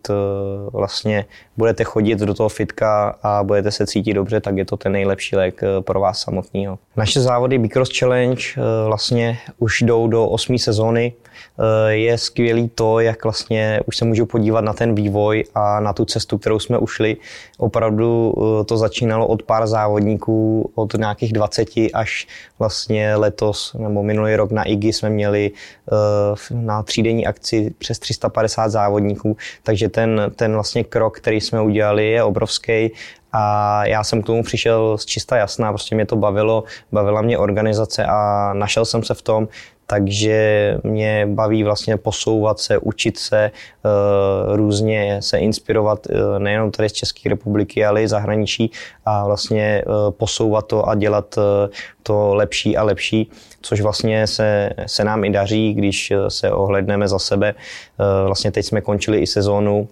vlastně 0.72 1.24
budete 1.56 1.84
chodit 1.84 2.18
do 2.18 2.34
toho 2.34 2.48
fitka 2.48 3.18
a 3.22 3.42
budete 3.44 3.70
se 3.70 3.86
cítit 3.86 4.14
dobře, 4.14 4.40
tak 4.40 4.56
je 4.56 4.64
to 4.64 4.76
ten 4.76 4.92
nejlepší 4.92 5.36
lék 5.36 5.60
pro 5.80 6.00
vás 6.00 6.18
samotného. 6.18 6.78
Naše 6.96 7.20
závody 7.20 7.58
Bicross 7.58 7.98
Challenge 7.98 8.42
vlastně 8.86 9.38
už 9.58 9.82
jdou 9.82 10.06
do 10.06 10.28
osmé 10.28 10.58
sezóny. 10.58 11.12
Eh, 11.58 11.92
je 11.92 12.18
skvělý 12.18 12.68
to, 12.68 13.00
jak 13.00 13.24
vlastně 13.24 13.80
už 13.86 13.96
se 13.96 14.04
můžu 14.04 14.26
podívat 14.26 14.60
na 14.60 14.72
ten 14.72 14.94
vývoj 14.94 15.44
a 15.54 15.80
na 15.80 15.92
tu 15.92 16.04
cestu, 16.04 16.38
kterou 16.38 16.58
jsme 16.58 16.78
ušli. 16.78 17.16
Opravdu 17.58 18.34
eh, 18.36 18.64
to 18.64 18.76
začínalo 18.76 19.26
od 19.26 19.42
pár 19.42 19.66
závodníků, 19.66 20.70
od 20.74 20.94
nějakých 20.94 21.32
20 21.32 21.68
až 21.94 22.26
vlastně 22.58 23.16
letos 23.16 23.76
nebo 23.78 24.02
minulý 24.02 24.36
rok 24.36 24.50
na 24.50 24.62
IGI 24.64 24.92
jsme 24.92 25.10
měli 25.10 25.50
eh, 25.50 26.54
na 26.54 26.82
třídenní 26.82 27.26
akci 27.26 27.74
přes 27.78 27.98
350 27.98 28.68
závodníků, 28.68 29.36
takže 29.62 29.88
ten, 29.88 30.32
ten 30.36 30.54
vlastně 30.54 30.84
krok, 30.84 31.18
který 31.18 31.40
jsme 31.40 31.62
udělali, 31.62 32.10
je 32.10 32.22
obrovský 32.22 32.90
a 33.36 33.86
já 33.86 34.04
jsem 34.04 34.22
k 34.22 34.26
tomu 34.26 34.42
přišel 34.42 34.98
z 34.98 35.04
čista 35.04 35.36
jasná, 35.36 35.72
prostě 35.72 35.94
mě 35.94 36.06
to 36.06 36.16
bavilo, 36.16 36.64
bavila 36.92 37.22
mě 37.22 37.38
organizace 37.38 38.04
a 38.04 38.50
našel 38.54 38.84
jsem 38.84 39.02
se 39.02 39.14
v 39.14 39.22
tom, 39.22 39.48
takže 39.86 40.78
mě 40.82 41.26
baví 41.26 41.64
vlastně 41.64 41.96
posouvat 41.96 42.58
se, 42.58 42.78
učit 42.78 43.18
se, 43.18 43.44
eh, 43.44 43.50
různě 44.56 45.22
se 45.22 45.38
inspirovat 45.38 46.06
eh, 46.06 46.38
nejenom 46.38 46.70
tady 46.70 46.88
z 46.88 46.92
České 46.92 47.28
republiky, 47.28 47.84
ale 47.84 48.02
i 48.02 48.08
zahraničí 48.08 48.70
a 49.04 49.26
vlastně 49.26 49.62
eh, 49.62 50.10
posouvat 50.10 50.66
to 50.66 50.88
a 50.88 50.94
dělat 50.94 51.38
to 52.02 52.34
lepší 52.34 52.76
a 52.76 52.82
lepší, 52.82 53.30
což 53.62 53.80
vlastně 53.80 54.26
se, 54.26 54.70
se 54.86 55.04
nám 55.04 55.24
i 55.24 55.30
daří, 55.30 55.74
když 55.74 56.12
se 56.28 56.52
ohledneme 56.52 57.08
za 57.08 57.18
sebe. 57.18 57.54
Vlastně 58.26 58.52
teď 58.52 58.66
jsme 58.66 58.80
končili 58.80 59.18
i 59.18 59.26
sezónu 59.26 59.88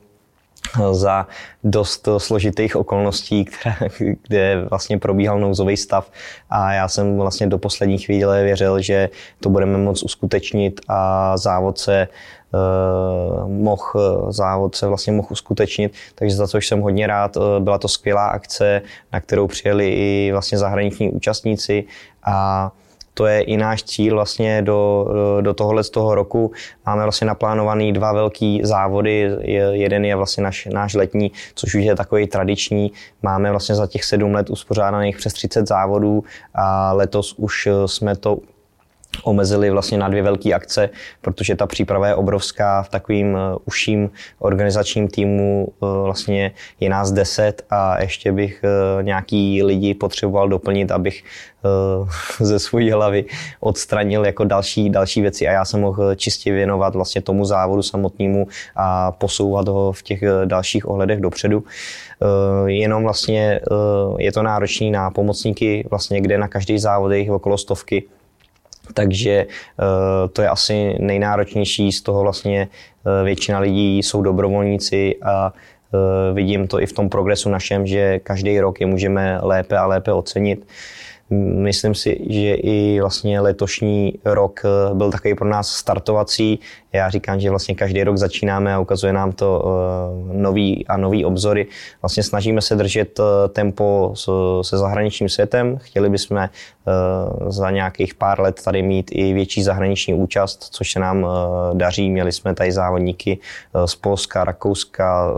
za 0.92 1.26
dost 1.64 2.08
složitých 2.18 2.76
okolností, 2.76 3.44
které, 3.44 3.88
kde 4.28 4.64
vlastně 4.70 4.98
probíhal 4.98 5.40
nouzový 5.40 5.76
stav 5.76 6.10
a 6.50 6.72
já 6.72 6.88
jsem 6.88 7.18
vlastně 7.18 7.46
do 7.46 7.58
poslední 7.58 7.98
chvíle 7.98 8.42
věřil, 8.42 8.80
že 8.82 9.10
to 9.40 9.48
budeme 9.48 9.78
moct 9.78 10.02
uskutečnit 10.02 10.80
a 10.88 11.36
závod 11.36 11.78
se 11.78 12.08
uh, 12.52 13.48
mohl, 13.50 14.26
závod 14.28 14.74
se 14.74 14.86
vlastně 14.86 15.12
mohl 15.12 15.28
uskutečnit, 15.30 15.92
takže 16.14 16.36
za 16.36 16.48
což 16.48 16.68
jsem 16.68 16.80
hodně 16.80 17.06
rád. 17.06 17.36
Byla 17.58 17.78
to 17.78 17.88
skvělá 17.88 18.26
akce, 18.26 18.82
na 19.12 19.20
kterou 19.20 19.46
přijeli 19.46 19.92
i 19.92 20.28
vlastně 20.32 20.58
zahraniční 20.58 21.10
účastníci 21.10 21.84
a 22.24 22.70
to 23.14 23.26
je 23.26 23.40
i 23.40 23.56
náš 23.56 23.82
cíl 23.82 24.14
vlastně 24.14 24.62
do, 24.62 25.08
do 25.40 25.54
tohohle 25.54 25.84
z 25.84 25.90
toho 25.90 26.14
roku. 26.14 26.52
Máme 26.86 27.02
vlastně 27.02 27.26
naplánovaný 27.26 27.92
dva 27.92 28.12
velký 28.12 28.60
závody. 28.64 29.30
Jeden 29.72 30.04
je 30.04 30.16
vlastně 30.16 30.44
naš, 30.44 30.68
náš 30.72 30.94
letní, 30.94 31.32
což 31.54 31.74
už 31.74 31.84
je 31.84 31.96
takový 31.96 32.26
tradiční. 32.26 32.92
Máme 33.22 33.50
vlastně 33.50 33.74
za 33.74 33.86
těch 33.86 34.04
sedm 34.04 34.34
let 34.34 34.50
uspořádaných 34.50 35.16
přes 35.16 35.32
30 35.32 35.68
závodů 35.68 36.24
a 36.54 36.92
letos 36.92 37.34
už 37.36 37.68
jsme 37.86 38.16
to 38.16 38.38
omezili 39.22 39.70
vlastně 39.70 39.98
na 39.98 40.08
dvě 40.08 40.22
velké 40.22 40.52
akce, 40.52 40.90
protože 41.20 41.56
ta 41.56 41.66
příprava 41.66 42.08
je 42.08 42.14
obrovská. 42.14 42.82
V 42.82 42.88
takovým 42.88 43.34
uh, 43.34 43.40
užším 43.64 44.10
organizačním 44.38 45.08
týmu 45.08 45.68
uh, 45.80 45.88
vlastně 46.04 46.52
je 46.80 46.88
nás 46.88 47.12
deset 47.12 47.64
a 47.70 48.00
ještě 48.00 48.32
bych 48.32 48.64
uh, 48.64 49.02
nějaký 49.02 49.62
lidi 49.62 49.94
potřeboval 49.94 50.48
doplnit, 50.48 50.90
abych 50.90 51.24
ze 52.40 52.58
své 52.58 52.92
hlavy 52.92 53.24
odstranil 53.60 54.26
jako 54.26 54.44
další, 54.44 54.90
další 54.90 55.20
věci. 55.20 55.48
A 55.48 55.52
já 55.52 55.64
jsem 55.64 55.80
mohl 55.80 56.14
čistě 56.14 56.52
věnovat 56.52 56.94
vlastně 56.94 57.22
tomu 57.22 57.44
závodu 57.44 57.82
samotnému 57.82 58.46
a 58.76 59.12
posouvat 59.12 59.68
ho 59.68 59.92
v 59.92 60.02
těch 60.02 60.22
dalších 60.44 60.88
ohledech 60.88 61.20
dopředu. 61.20 61.64
Jenom 62.66 63.02
vlastně 63.02 63.60
je 64.18 64.32
to 64.32 64.42
náročný 64.42 64.90
na 64.90 65.10
pomocníky, 65.10 65.86
vlastně 65.90 66.20
kde 66.20 66.38
na 66.38 66.48
každý 66.48 66.78
závod 66.78 67.12
je 67.12 67.18
jich 67.18 67.30
okolo 67.30 67.58
stovky, 67.58 68.04
takže 68.94 69.30
eh, 69.30 70.28
to 70.32 70.42
je 70.42 70.48
asi 70.48 70.96
nejnáročnější, 70.98 71.92
z 71.92 72.02
toho 72.02 72.22
vlastně 72.22 72.68
eh, 72.68 73.24
většina 73.24 73.58
lidí 73.58 73.98
jsou 73.98 74.22
dobrovolníci 74.22 75.16
a 75.22 75.52
eh, 75.52 76.32
vidím 76.34 76.68
to 76.68 76.80
i 76.80 76.86
v 76.86 76.92
tom 76.92 77.08
progresu 77.08 77.48
našem, 77.48 77.86
že 77.86 78.18
každý 78.18 78.60
rok 78.60 78.80
je 78.80 78.86
můžeme 78.86 79.38
lépe 79.42 79.78
a 79.78 79.86
lépe 79.86 80.12
ocenit. 80.12 80.66
Myslím 81.56 81.94
si, 81.94 82.20
že 82.30 82.54
i 82.54 83.00
vlastně 83.00 83.40
letošní 83.40 84.18
rok 84.24 84.60
byl 84.94 85.10
takový 85.10 85.34
pro 85.34 85.48
nás 85.48 85.68
startovací. 85.68 86.60
Já 86.92 87.10
říkám, 87.10 87.40
že 87.40 87.50
vlastně 87.50 87.74
každý 87.74 88.04
rok 88.04 88.16
začínáme 88.16 88.74
a 88.74 88.78
ukazuje 88.78 89.12
nám 89.12 89.32
to 89.32 89.64
eh, 89.64 90.38
nový 90.38 90.86
a 90.86 90.96
nový 90.96 91.24
obzory. 91.24 91.66
Vlastně 92.02 92.22
snažíme 92.22 92.60
se 92.60 92.76
držet 92.76 93.20
eh, 93.20 93.48
tempo 93.48 94.14
se 94.62 94.78
zahraničním 94.78 95.28
světem. 95.28 95.78
Chtěli 95.78 96.10
bychom 96.10 96.48
za 97.48 97.70
nějakých 97.70 98.14
pár 98.14 98.40
let 98.40 98.60
tady 98.64 98.82
mít 98.82 99.10
i 99.14 99.32
větší 99.32 99.62
zahraniční 99.62 100.14
účast, 100.14 100.62
což 100.62 100.92
se 100.92 101.00
nám 101.00 101.26
daří. 101.72 102.10
Měli 102.10 102.32
jsme 102.32 102.54
tady 102.54 102.72
závodníky 102.72 103.38
z 103.84 103.94
Polska, 103.94 104.44
Rakouska, 104.44 105.32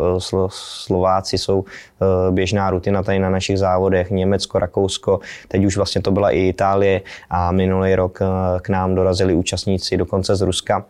Slováci 0.48 1.38
jsou 1.38 1.64
běžná 2.30 2.70
rutina 2.70 3.02
tady 3.02 3.18
na 3.18 3.30
našich 3.30 3.58
závodech, 3.58 4.10
Německo, 4.10 4.58
Rakousko. 4.58 5.20
Teď 5.48 5.64
už 5.64 5.76
vlastně 5.76 6.02
to 6.02 6.10
byla 6.10 6.30
i 6.30 6.38
Itálie 6.48 7.00
a 7.30 7.52
minulý 7.52 7.94
rok 7.94 8.18
eh, 8.22 8.26
k 8.60 8.68
nám 8.68 8.94
dorazili 8.94 9.34
účastníci 9.34 9.96
dokonce 9.96 10.36
z 10.36 10.40
Ruska 10.40 10.84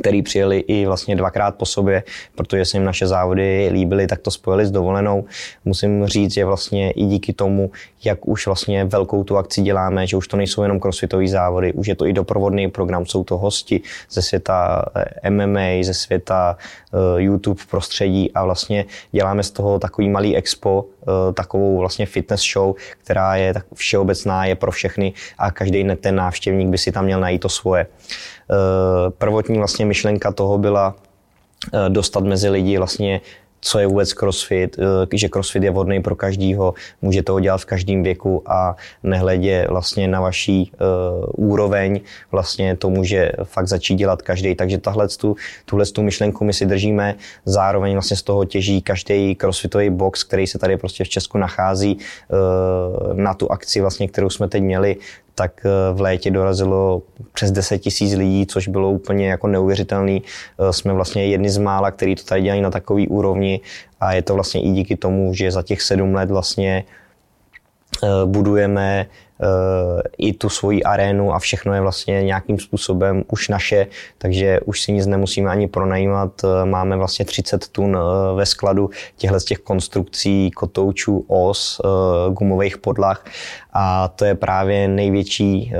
který 0.00 0.22
přijeli 0.22 0.58
i 0.58 0.86
vlastně 0.86 1.16
dvakrát 1.16 1.54
po 1.54 1.66
sobě, 1.66 2.02
protože 2.34 2.64
se 2.64 2.76
jim 2.76 2.84
naše 2.84 3.06
závody 3.06 3.70
líbily, 3.72 4.06
tak 4.06 4.20
to 4.20 4.30
spojili 4.30 4.66
s 4.66 4.70
dovolenou. 4.70 5.24
Musím 5.64 6.06
říct, 6.06 6.34
že 6.34 6.44
vlastně 6.44 6.90
i 6.90 7.04
díky 7.04 7.32
tomu, 7.32 7.70
jak 8.04 8.28
už 8.28 8.46
vlastně 8.46 8.84
velkou 8.84 9.24
tu 9.24 9.36
akci 9.36 9.62
děláme, 9.62 10.06
že 10.06 10.16
už 10.16 10.28
to 10.28 10.36
nejsou 10.36 10.62
jenom 10.62 10.80
crossfitové 10.80 11.28
závody, 11.28 11.72
už 11.72 11.86
je 11.86 11.94
to 11.94 12.06
i 12.06 12.12
doprovodný 12.12 12.70
program, 12.70 13.06
jsou 13.06 13.24
to 13.24 13.38
hosti 13.38 13.80
ze 14.10 14.22
světa 14.22 14.84
eh, 15.24 15.30
MMA, 15.30 15.82
ze 15.82 15.94
světa 15.94 16.56
eh, 16.58 17.22
YouTube 17.22 17.60
prostředí 17.70 18.32
a 18.32 18.44
vlastně 18.44 18.84
děláme 19.12 19.42
z 19.42 19.50
toho 19.50 19.78
takový 19.78 20.08
malý 20.08 20.36
expo, 20.36 20.84
eh, 21.02 21.32
takovou 21.32 21.78
vlastně 21.78 22.06
fitness 22.06 22.42
show, 22.52 22.74
která 23.02 23.36
je 23.36 23.54
tak 23.54 23.64
všeobecná, 23.74 24.44
je 24.44 24.54
pro 24.54 24.70
všechny 24.70 25.12
a 25.38 25.50
každý 25.50 25.88
ten 26.00 26.14
návštěvník 26.14 26.68
by 26.68 26.78
si 26.78 26.92
tam 26.92 27.04
měl 27.04 27.20
najít 27.20 27.42
to 27.42 27.48
svoje. 27.48 27.86
Prvotní 29.18 29.58
vlastně 29.58 29.86
myšlenka 29.86 30.32
toho 30.32 30.58
byla 30.58 30.94
dostat 31.88 32.24
mezi 32.24 32.48
lidi 32.48 32.78
vlastně 32.78 33.20
co 33.60 33.78
je 33.78 33.86
vůbec 33.86 34.12
crossfit, 34.12 34.76
eh, 34.78 35.18
že 35.18 35.28
crossfit 35.28 35.62
je 35.62 35.70
vhodný 35.70 36.02
pro 36.02 36.16
každýho, 36.16 36.74
můžete 37.02 37.32
ho 37.32 37.40
dělat 37.40 37.58
v 37.58 37.64
každém 37.64 38.02
věku 38.02 38.42
a 38.46 38.76
nehledě 39.02 39.66
vlastně 39.70 40.08
na 40.08 40.20
vaší 40.20 40.72
uh, 40.72 41.48
úroveň, 41.50 42.00
vlastně 42.32 42.76
to 42.76 42.90
může 42.90 43.32
fakt 43.44 43.68
začít 43.68 43.94
dělat 43.94 44.22
každý. 44.22 44.54
Takže 44.54 44.78
tahle 44.78 45.08
tu, 45.08 45.36
tuhle 45.64 45.86
tu 45.86 46.02
myšlenku 46.02 46.44
my 46.44 46.52
si 46.52 46.66
držíme, 46.66 47.14
zároveň 47.44 47.92
vlastně 47.92 48.16
z 48.16 48.22
toho 48.22 48.44
těží 48.44 48.82
každý 48.82 49.34
crossfitový 49.34 49.90
box, 49.90 50.24
který 50.24 50.46
se 50.46 50.58
tady 50.58 50.76
prostě 50.76 51.04
v 51.04 51.08
Česku 51.08 51.38
nachází 51.38 51.98
uh, 51.98 53.14
na 53.14 53.34
tu 53.34 53.52
akci, 53.52 53.80
vlastně, 53.80 54.08
kterou 54.08 54.30
jsme 54.30 54.48
teď 54.48 54.62
měli, 54.62 54.96
tak 55.38 55.62
eh, 55.66 55.94
v 55.94 56.00
létě 56.00 56.30
dorazilo 56.30 57.02
přes 57.32 57.50
10 57.50 57.78
tisíc 57.78 58.14
lidí, 58.14 58.46
což 58.46 58.68
bylo 58.68 58.90
úplně 58.90 59.30
jako 59.30 59.46
neuvěřitelný. 59.46 60.22
Eh, 60.22 60.72
jsme 60.72 60.92
vlastně 60.92 61.26
jedni 61.26 61.50
z 61.50 61.58
mála, 61.58 61.90
který 61.90 62.14
to 62.14 62.22
tady 62.26 62.42
dělají 62.42 62.62
na 62.62 62.70
takový 62.70 63.08
úrovni 63.08 63.60
a 64.00 64.12
je 64.12 64.22
to 64.22 64.34
vlastně 64.34 64.62
i 64.62 64.70
díky 64.70 64.96
tomu, 64.96 65.34
že 65.34 65.50
za 65.50 65.62
těch 65.62 65.82
sedm 65.82 66.14
let 66.14 66.30
vlastně 66.30 66.84
eh, 68.02 68.26
budujeme 68.26 69.06
i 70.18 70.32
tu 70.32 70.48
svoji 70.48 70.82
arénu 70.82 71.34
a 71.34 71.38
všechno 71.38 71.74
je 71.74 71.80
vlastně 71.80 72.22
nějakým 72.22 72.58
způsobem 72.58 73.24
už 73.32 73.48
naše, 73.48 73.86
takže 74.18 74.60
už 74.64 74.80
si 74.82 74.92
nic 74.92 75.06
nemusíme 75.06 75.50
ani 75.50 75.68
pronajímat. 75.68 76.44
Eh, 76.44 76.64
máme 76.64 76.96
vlastně 76.96 77.24
30 77.24 77.68
tun 77.68 77.96
eh, 77.96 78.34
ve 78.34 78.46
skladu 78.46 78.90
těchto 79.16 79.40
z 79.40 79.44
těch 79.44 79.58
konstrukcí, 79.58 80.50
kotoučů, 80.50 81.24
os, 81.28 81.80
gumových 82.30 82.78
podlah 82.78 83.24
a 83.72 84.08
to 84.08 84.24
je 84.24 84.34
právě 84.34 84.88
největší 84.88 85.72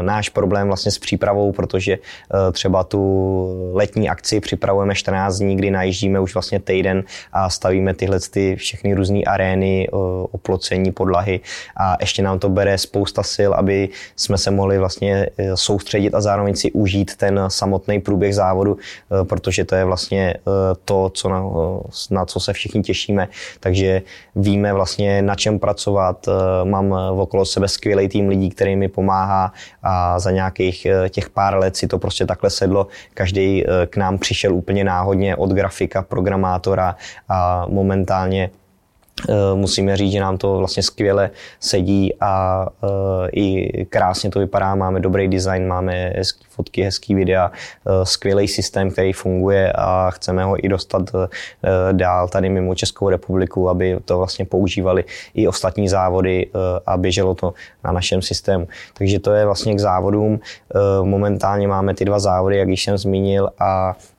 náš 0.00 0.28
problém 0.28 0.66
vlastně 0.66 0.92
s 0.92 0.98
přípravou, 0.98 1.52
protože 1.52 1.98
třeba 2.52 2.84
tu 2.84 3.00
letní 3.72 4.08
akci 4.08 4.40
připravujeme 4.40 4.94
14 4.94 5.38
dní, 5.38 5.56
kdy 5.56 5.70
najíždíme 5.70 6.20
už 6.20 6.34
vlastně 6.34 6.60
týden 6.60 7.04
a 7.32 7.50
stavíme 7.50 7.94
tyhle 7.94 8.20
ty 8.20 8.56
všechny 8.56 8.94
různé 8.94 9.22
arény, 9.26 9.88
oplocení, 10.32 10.92
podlahy 10.92 11.40
a 11.76 11.96
ještě 12.00 12.22
nám 12.22 12.38
to 12.38 12.43
bere 12.48 12.78
spousta 12.78 13.22
sil, 13.34 13.50
aby 13.54 13.88
jsme 14.16 14.38
se 14.38 14.50
mohli 14.50 14.78
vlastně 14.78 15.26
eh, 15.38 15.56
soustředit 15.56 16.14
a 16.14 16.20
zároveň 16.20 16.54
si 16.54 16.72
užít 16.72 17.16
ten 17.16 17.40
samotný 17.48 18.00
průběh 18.00 18.34
závodu, 18.34 18.76
eh, 18.76 19.24
protože 19.24 19.64
to 19.64 19.74
je 19.74 19.84
vlastně 19.84 20.34
eh, 20.34 20.40
to, 20.84 21.10
co 21.14 21.28
na, 21.28 21.42
na 22.10 22.24
co 22.24 22.40
se 22.40 22.52
všichni 22.52 22.82
těšíme. 22.82 23.28
Takže 23.60 24.02
víme 24.36 24.72
vlastně 24.72 25.22
na 25.22 25.34
čem 25.34 25.58
pracovat. 25.58 26.28
Mám 26.64 26.92
okolo 27.18 27.44
sebe 27.44 27.68
skvělý 27.68 28.08
tým 28.08 28.28
lidí, 28.28 28.50
který 28.50 28.76
mi 28.76 28.88
pomáhá 28.88 29.52
a 29.82 30.18
za 30.18 30.30
nějakých 30.30 30.86
těch 31.10 31.30
pár 31.30 31.58
let 31.58 31.76
si 31.76 31.86
to 31.86 31.98
prostě 31.98 32.26
takhle 32.26 32.50
sedlo. 32.50 32.86
Každý 33.14 33.64
k 33.86 33.96
nám 33.96 34.18
přišel 34.18 34.54
úplně 34.54 34.84
náhodně 34.84 35.36
od 35.36 35.50
grafika, 35.50 36.02
programátora 36.02 36.96
a 37.28 37.66
momentálně 37.68 38.50
musíme 39.54 39.96
říct, 39.96 40.12
že 40.12 40.20
nám 40.20 40.38
to 40.38 40.58
vlastně 40.58 40.82
skvěle 40.82 41.30
sedí 41.60 42.14
a 42.20 42.66
uh, 42.82 42.88
i 43.32 43.70
krásně 43.88 44.30
to 44.30 44.38
vypadá. 44.38 44.74
Máme 44.74 45.00
dobrý 45.00 45.28
design, 45.28 45.66
máme 45.66 46.12
hezký 46.16 46.44
fotky, 46.48 46.82
hezký 46.82 47.14
videa, 47.14 47.50
uh, 47.50 48.04
skvělý 48.04 48.48
systém, 48.48 48.90
který 48.90 49.12
funguje 49.12 49.72
a 49.72 50.10
chceme 50.10 50.44
ho 50.44 50.66
i 50.66 50.68
dostat 50.68 51.10
dál 51.92 52.28
tady 52.28 52.48
mimo 52.48 52.74
Českou 52.74 53.08
republiku, 53.08 53.68
aby 53.68 53.98
to 54.04 54.18
vlastně 54.18 54.44
používali 54.44 55.04
i 55.34 55.48
ostatní 55.48 55.88
závody 55.88 56.46
a 56.86 56.96
běželo 56.96 57.34
to 57.34 57.54
na 57.84 57.92
našem 57.92 58.22
systému. 58.22 58.68
Takže 58.94 59.18
to 59.18 59.32
je 59.32 59.44
vlastně 59.44 59.74
k 59.74 59.80
závodům. 59.80 60.40
Momentálně 61.02 61.68
máme 61.68 61.94
ty 61.94 62.04
dva 62.04 62.18
závody, 62.18 62.58
jak 62.58 62.68
již 62.68 62.84
jsem 62.84 62.98
zmínil 62.98 63.50
a 63.58 63.94
Eh, 63.94 64.13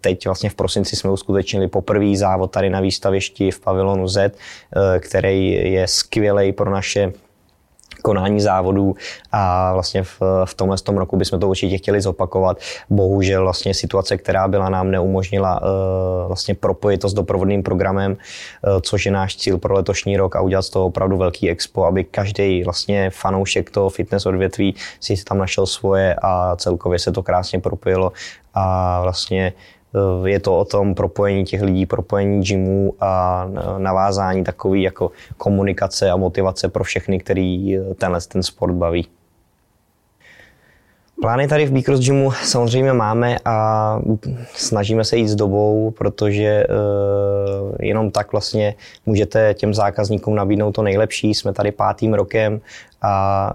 teď 0.00 0.26
vlastně 0.26 0.50
v 0.50 0.54
prosinci 0.54 0.96
jsme 0.96 1.10
uskutečnili 1.10 1.68
poprvý 1.68 2.16
závod 2.16 2.50
tady 2.50 2.70
na 2.70 2.80
výstavišti 2.80 3.50
v 3.50 3.60
pavilonu 3.60 4.08
Z, 4.08 4.18
eh, 4.18 4.98
který 4.98 5.72
je 5.72 5.88
skvělý 5.88 6.52
pro 6.52 6.70
naše 6.70 7.12
konání 8.02 8.40
závodů 8.40 8.94
a 9.32 9.72
vlastně 9.72 10.02
v, 10.02 10.20
v 10.44 10.54
tomhle 10.54 10.76
tom 10.78 10.96
roku 10.96 11.16
bychom 11.16 11.40
to 11.40 11.48
určitě 11.48 11.78
chtěli 11.78 12.00
zopakovat. 12.00 12.58
Bohužel 12.90 13.42
vlastně 13.42 13.74
situace, 13.74 14.16
která 14.16 14.48
byla, 14.48 14.68
nám 14.68 14.90
neumožnila 14.90 15.60
uh, 15.62 15.68
vlastně 16.26 16.54
propojit 16.54 17.00
to 17.00 17.08
s 17.08 17.14
doprovodným 17.14 17.62
programem, 17.62 18.12
uh, 18.12 18.80
což 18.80 19.06
je 19.06 19.12
náš 19.12 19.36
cíl 19.36 19.58
pro 19.58 19.74
letošní 19.74 20.16
rok 20.16 20.36
a 20.36 20.40
udělat 20.40 20.62
z 20.62 20.70
toho 20.70 20.86
opravdu 20.86 21.16
velký 21.16 21.50
expo, 21.50 21.84
aby 21.84 22.04
každý 22.04 22.64
vlastně 22.64 23.10
fanoušek 23.10 23.70
toho 23.70 23.90
fitness 23.90 24.26
odvětví 24.26 24.74
si 25.00 25.24
tam 25.24 25.38
našel 25.38 25.66
svoje 25.66 26.16
a 26.22 26.56
celkově 26.56 26.98
se 26.98 27.12
to 27.12 27.22
krásně 27.22 27.60
propojilo 27.60 28.12
a 28.54 29.00
vlastně 29.02 29.52
eh, 29.56 29.75
je 30.24 30.40
to 30.40 30.58
o 30.58 30.64
tom 30.64 30.94
propojení 30.94 31.44
těch 31.44 31.62
lidí, 31.62 31.86
propojení 31.86 32.42
gymů 32.42 32.92
a 33.00 33.46
navázání 33.78 34.44
takový 34.44 34.82
jako 34.82 35.10
komunikace 35.36 36.10
a 36.10 36.16
motivace 36.16 36.68
pro 36.68 36.84
všechny, 36.84 37.18
který 37.18 37.76
eh, 37.76 37.94
tenhle 37.94 38.20
ten 38.28 38.42
sport 38.42 38.72
baví. 38.72 39.06
Plány 41.20 41.48
tady 41.48 41.66
v 41.66 41.72
Bicross 41.72 42.00
Gymu 42.00 42.30
samozřejmě 42.32 42.92
máme 42.92 43.36
a 43.44 43.98
snažíme 44.54 45.04
se 45.04 45.16
jít 45.16 45.28
s 45.28 45.34
dobou, 45.34 45.90
protože 45.90 46.66
uh, 46.68 47.76
jenom 47.80 48.10
tak 48.10 48.32
vlastně 48.32 48.74
můžete 49.06 49.54
těm 49.54 49.74
zákazníkům 49.74 50.34
nabídnout 50.34 50.72
to 50.72 50.82
nejlepší. 50.82 51.34
Jsme 51.34 51.52
tady 51.52 51.72
pátým 51.72 52.14
rokem 52.14 52.60
a 53.02 53.52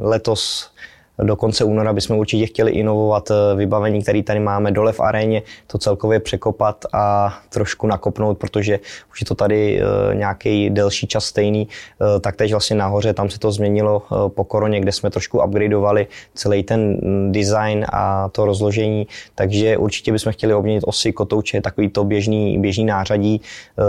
letos 0.00 0.70
do 1.18 1.36
konce 1.36 1.64
února 1.64 1.92
bychom 1.92 2.18
určitě 2.18 2.46
chtěli 2.46 2.70
inovovat 2.70 3.30
eh, 3.30 3.56
vybavení, 3.56 4.02
které 4.02 4.22
tady 4.22 4.40
máme 4.40 4.70
dole 4.70 4.92
v 4.92 5.00
aréně, 5.00 5.42
to 5.66 5.78
celkově 5.78 6.20
překopat 6.20 6.84
a 6.92 7.34
trošku 7.48 7.86
nakopnout, 7.86 8.38
protože 8.38 8.80
už 9.10 9.20
je 9.20 9.26
to 9.26 9.34
tady 9.34 9.80
eh, 9.80 10.14
nějaký 10.14 10.70
delší 10.70 11.06
čas 11.06 11.24
stejný. 11.24 11.68
Eh, 11.68 12.20
tak 12.20 12.36
teď 12.36 12.50
vlastně 12.50 12.76
nahoře, 12.76 13.14
tam 13.14 13.30
se 13.30 13.38
to 13.38 13.52
změnilo 13.52 14.02
po 14.28 14.44
koroně, 14.44 14.80
kde 14.80 14.92
jsme 14.92 15.10
trošku 15.10 15.42
upgradeovali 15.42 16.06
celý 16.34 16.62
ten 16.62 16.80
mm, 17.02 17.32
design 17.32 17.86
a 17.92 18.28
to 18.28 18.44
rozložení, 18.44 19.06
takže 19.34 19.76
určitě 19.76 20.12
bychom 20.12 20.32
chtěli 20.32 20.54
obměnit 20.54 20.84
osy, 20.86 21.12
kotouče, 21.12 21.60
takový 21.60 21.88
to 21.88 22.04
běžný, 22.04 22.58
běžný 22.58 22.84
nářadí. 22.84 23.40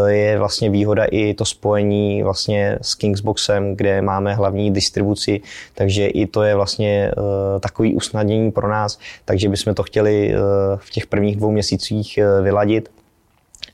Je 0.07 0.39
vlastně 0.39 0.69
výhoda 0.69 1.05
i 1.05 1.33
to 1.33 1.45
spojení 1.45 2.23
vlastně 2.23 2.77
s 2.81 2.95
Kingsboxem, 2.95 3.75
kde 3.75 4.01
máme 4.01 4.33
hlavní 4.33 4.71
distribuci, 4.71 5.41
takže 5.75 6.07
i 6.07 6.27
to 6.27 6.43
je 6.43 6.55
vlastně 6.55 7.12
Eh, 7.17 7.59
takový 7.59 7.95
usnadnění 7.95 8.51
pro 8.51 8.69
nás, 8.69 8.99
takže 9.25 9.49
bychom 9.49 9.73
to 9.73 9.83
chtěli 9.83 10.33
eh, 10.33 10.37
v 10.77 10.89
těch 10.89 11.07
prvních 11.07 11.35
dvou 11.35 11.51
měsících 11.51 12.17
eh, 12.17 12.41
vyladit. 12.41 12.91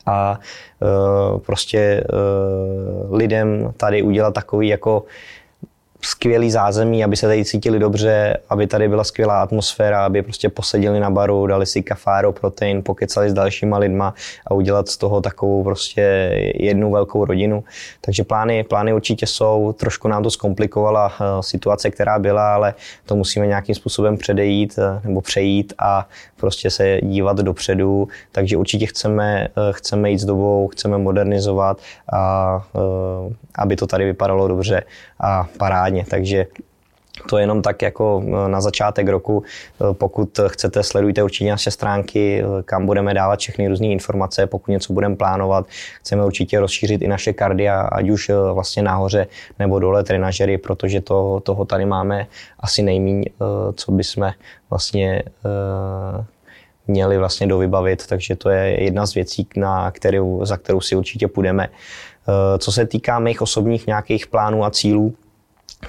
A 0.06 0.40
prostě 1.46 2.04
lidem 3.10 3.74
tady 3.78 4.02
udělat 4.02 4.34
takový 4.34 4.68
jako 4.68 5.04
skvělý 6.02 6.52
zázemí, 6.52 7.04
aby 7.04 7.16
se 7.16 7.28
tady 7.28 7.46
cítili 7.46 7.80
dobře, 7.80 8.38
aby 8.50 8.68
tady 8.68 8.88
byla 8.88 9.04
skvělá 9.04 9.42
atmosféra, 9.42 10.06
aby 10.06 10.22
prostě 10.22 10.50
posedili 10.50 11.00
na 11.00 11.10
baru, 11.10 11.48
dali 11.48 11.66
si 11.66 11.84
kafáro, 11.84 12.32
protein, 12.32 12.84
pokecali 12.84 13.30
s 13.30 13.34
dalšíma 13.34 13.78
lidma 13.78 14.14
a 14.48 14.54
udělat 14.54 14.90
z 14.90 14.98
toho 14.98 15.22
takovou 15.22 15.64
prostě 15.64 16.02
jednu 16.56 16.92
velkou 16.92 17.26
rodinu. 17.26 17.64
Takže 18.02 18.24
plány, 18.24 18.64
plány 18.64 18.94
určitě 18.94 19.28
jsou, 19.28 19.76
trošku 19.80 20.08
nám 20.08 20.24
to 20.24 20.32
zkomplikovala 20.32 21.12
eh, 21.14 21.24
situace, 21.44 21.90
která 21.92 22.20
byla, 22.20 22.54
ale 22.54 22.74
to 23.06 23.16
musíme 23.16 23.48
nějakým 23.48 23.76
způsobem 23.76 24.18
předejít 24.18 24.80
eh, 24.80 25.02
nebo 25.08 25.22
přejít 25.22 25.74
a 25.80 26.08
prostě 26.40 26.70
se 26.70 27.00
dívat 27.02 27.38
dopředu. 27.38 28.08
Takže 28.32 28.58
určitě 28.58 28.86
chceme, 28.86 29.48
eh, 29.48 29.50
chceme 29.72 30.12
jít 30.12 30.20
s 30.20 30.26
dobou, 30.26 30.68
chceme 30.68 30.98
modernizovat 30.98 31.78
a 32.14 32.64
aby 33.56 33.76
to 33.76 33.88
tady 33.88 34.06
vypadalo 34.06 34.48
dobře 34.48 34.84
a 35.20 35.48
parádně. 35.90 36.06
Takže 36.10 36.46
to 37.30 37.38
je 37.38 37.44
jenom 37.44 37.62
tak 37.62 37.82
jako 37.82 38.24
eh, 38.24 38.50
na 38.50 38.62
začátek 38.62 39.08
roku. 39.08 39.44
Eh, 39.44 39.94
pokud 39.94 40.40
chcete, 40.48 40.84
sledujte 40.84 41.24
určitě 41.24 41.50
naše 41.50 41.72
stránky, 41.72 42.42
eh, 42.42 42.64
kam 42.64 42.86
budeme 42.86 43.14
dávat 43.14 43.40
všechny 43.40 43.68
různé 43.68 43.88
informace, 43.88 44.48
pokud 44.48 44.72
něco 44.72 44.94
budeme 44.94 45.16
plánovat. 45.16 45.68
Chceme 46.00 46.26
určitě 46.26 46.60
rozšířit 46.60 47.02
i 47.02 47.08
naše 47.08 47.34
kardia, 47.34 47.82
ať 47.82 48.10
už 48.10 48.32
vlastně 48.54 48.84
nahoře 48.84 49.28
nebo 49.60 49.80
dole 49.80 50.04
trenažery, 50.04 50.58
protože 50.58 51.02
to, 51.02 51.42
toho 51.44 51.66
tady 51.66 51.86
máme 51.86 52.28
asi 52.60 52.82
nejméně, 52.82 53.26
co 53.76 53.92
bychom 53.92 54.32
vlastně 54.70 55.24
měli 56.88 57.18
vlastně 57.18 57.48
dovybavit, 57.48 58.08
takže 58.08 58.36
to 58.36 58.50
je 58.50 58.84
jedna 58.84 59.06
z 59.06 59.14
věcí, 59.14 59.48
na 59.56 59.92
kterou, 59.92 60.46
za 60.46 60.58
kterou 60.58 60.82
si 60.82 60.96
určitě 60.96 61.28
půjdeme. 61.28 61.70
Co 62.58 62.72
se 62.72 62.86
týká 62.86 63.20
mých 63.20 63.42
osobních 63.42 63.88
nějakých 63.88 64.28
plánů 64.28 64.66
a 64.66 64.72
cílů, 64.72 65.16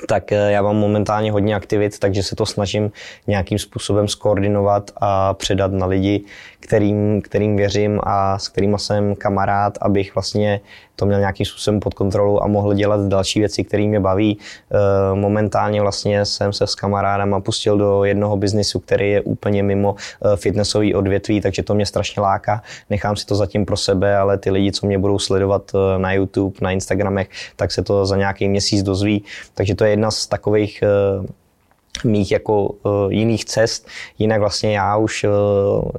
tak 0.08 0.32
eh, 0.32 0.52
já 0.52 0.62
mám 0.62 0.76
momentálně 0.76 1.32
hodně 1.32 1.54
aktivit, 1.54 1.98
takže 1.98 2.22
se 2.22 2.36
to 2.36 2.46
snažím 2.46 2.92
nějakým 3.26 3.58
způsobem 3.58 4.08
skoordinovat 4.08 4.90
a 4.96 5.34
předat 5.34 5.72
na 5.72 5.86
lidi, 5.86 6.24
kterým, 6.60 7.22
kterým 7.22 7.56
věřím 7.56 8.00
a 8.02 8.38
s 8.38 8.48
kterými 8.48 8.78
jsem 8.78 9.14
kamarád, 9.14 9.78
abych 9.80 10.14
vlastně 10.14 10.60
to 11.00 11.06
měl 11.06 11.18
nějakým 11.18 11.46
způsobem 11.46 11.80
pod 11.80 11.94
kontrolou 11.94 12.40
a 12.40 12.46
mohl 12.46 12.74
dělat 12.74 13.00
další 13.08 13.38
věci, 13.38 13.64
které 13.64 13.86
mě 13.86 14.00
baví. 14.00 14.38
Eh, 14.38 15.14
momentálně 15.14 15.80
vlastně 15.80 16.24
jsem 16.24 16.52
se 16.52 16.66
s 16.66 16.74
kamarádama 16.74 17.40
pustil 17.40 17.78
do 17.78 18.04
jednoho 18.04 18.36
biznisu, 18.36 18.80
který 18.80 19.10
je 19.10 19.20
úplně 19.20 19.62
mimo 19.62 19.94
eh, 19.96 20.36
fitnessový 20.36 20.94
odvětví, 20.94 21.40
takže 21.40 21.62
to 21.62 21.74
mě 21.74 21.86
strašně 21.86 22.22
láká. 22.22 22.62
Nechám 22.90 23.16
si 23.16 23.26
to 23.26 23.34
zatím 23.34 23.64
pro 23.64 23.76
sebe, 23.76 24.16
ale 24.16 24.38
ty 24.38 24.50
lidi, 24.50 24.72
co 24.72 24.86
mě 24.86 24.98
budou 24.98 25.18
sledovat 25.18 25.72
na 25.98 26.12
YouTube, 26.12 26.56
na 26.60 26.70
Instagramech, 26.70 27.28
tak 27.56 27.72
se 27.72 27.82
to 27.82 28.06
za 28.06 28.16
nějaký 28.16 28.48
měsíc 28.48 28.82
dozví. 28.82 29.24
Takže 29.54 29.74
to 29.74 29.84
je 29.84 29.90
jedna 29.90 30.10
z 30.10 30.26
takových 30.26 30.82
eh, 30.82 31.40
mých 32.04 32.32
jako 32.32 32.62
uh, 32.62 33.12
jiných 33.12 33.44
cest. 33.44 33.88
Jinak 34.18 34.40
vlastně 34.40 34.76
já 34.76 34.96
už 34.96 35.24
uh, 35.24 35.90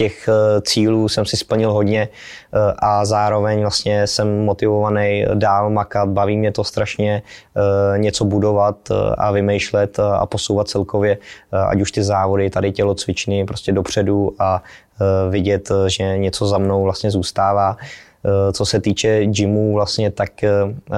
těch 0.00 0.28
uh, 0.28 0.60
cílů 0.60 1.08
jsem 1.08 1.26
si 1.26 1.36
splnil 1.36 1.72
hodně 1.72 2.08
uh, 2.08 2.72
a 2.78 3.04
zároveň 3.04 3.60
vlastně 3.60 4.06
jsem 4.06 4.44
motivovaný 4.44 5.24
dál 5.34 5.70
makat, 5.70 6.08
baví 6.08 6.36
mě 6.36 6.52
to 6.52 6.64
strašně 6.64 7.22
uh, 7.22 7.98
něco 7.98 8.24
budovat 8.24 8.76
a 9.18 9.30
vymýšlet 9.30 10.00
a 10.00 10.26
posouvat 10.26 10.68
celkově, 10.68 11.18
ať 11.52 11.80
už 11.80 11.92
ty 11.92 12.02
závody, 12.02 12.50
tady 12.50 12.72
tělocvičny 12.72 13.44
prostě 13.44 13.72
dopředu 13.72 14.32
a 14.38 14.62
vidět, 15.30 15.72
že 15.86 16.18
něco 16.18 16.46
za 16.46 16.58
mnou 16.58 16.84
vlastně 16.84 17.10
zůstává. 17.10 17.76
Eh, 18.24 18.52
co 18.52 18.66
se 18.66 18.80
týče 18.80 19.26
gymů 19.26 19.74
vlastně, 19.74 20.10
tak 20.10 20.44
eh, 20.44 20.50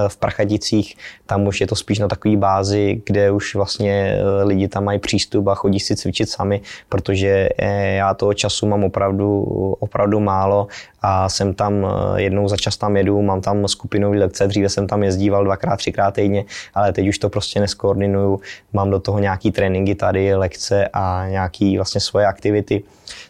v 0.09 0.17
Prchaticích 0.17 0.97
tam 1.27 1.47
už 1.47 1.61
je 1.61 1.67
to 1.67 1.77
spíš 1.77 1.99
na 1.99 2.09
takové 2.09 2.37
bázi, 2.37 3.03
kde 3.07 3.31
už 3.31 3.55
vlastně 3.55 4.19
eh, 4.19 4.45
lidi 4.45 4.69
tam 4.69 4.85
mají 4.85 4.99
přístup 4.99 5.49
a 5.49 5.55
chodí 5.55 5.81
si 5.81 5.97
cvičit 5.97 6.29
sami, 6.29 6.61
protože 6.89 7.49
já 7.97 8.15
toho 8.15 8.35
času 8.35 8.67
mám 8.67 8.85
opravdu, 8.85 9.43
opravdu 9.81 10.21
málo 10.21 10.67
a 11.03 11.29
jsem 11.29 11.55
tam 11.55 11.87
jednou 12.17 12.49
za 12.49 12.57
čas 12.57 12.77
tam 12.77 12.97
jedu, 12.97 13.23
mám 13.23 13.41
tam 13.41 13.69
skupinové 13.69 14.19
lekce, 14.19 14.47
dříve 14.47 14.69
jsem 14.69 14.87
tam 14.87 15.03
jezdíval 15.03 15.45
dvakrát, 15.45 15.77
třikrát 15.77 16.15
týdně, 16.15 16.45
ale 16.75 16.93
teď 16.93 17.09
už 17.09 17.19
to 17.19 17.29
prostě 17.29 17.61
neskoordinuju, 17.61 18.41
mám 18.73 18.91
do 18.91 19.01
toho 19.01 19.19
nějaký 19.19 19.51
tréninky 19.51 19.95
tady, 19.95 20.35
lekce 20.35 20.89
a 20.93 21.27
nějaký 21.29 21.77
vlastně 21.77 22.01
svoje 22.01 22.27
aktivity. 22.27 22.83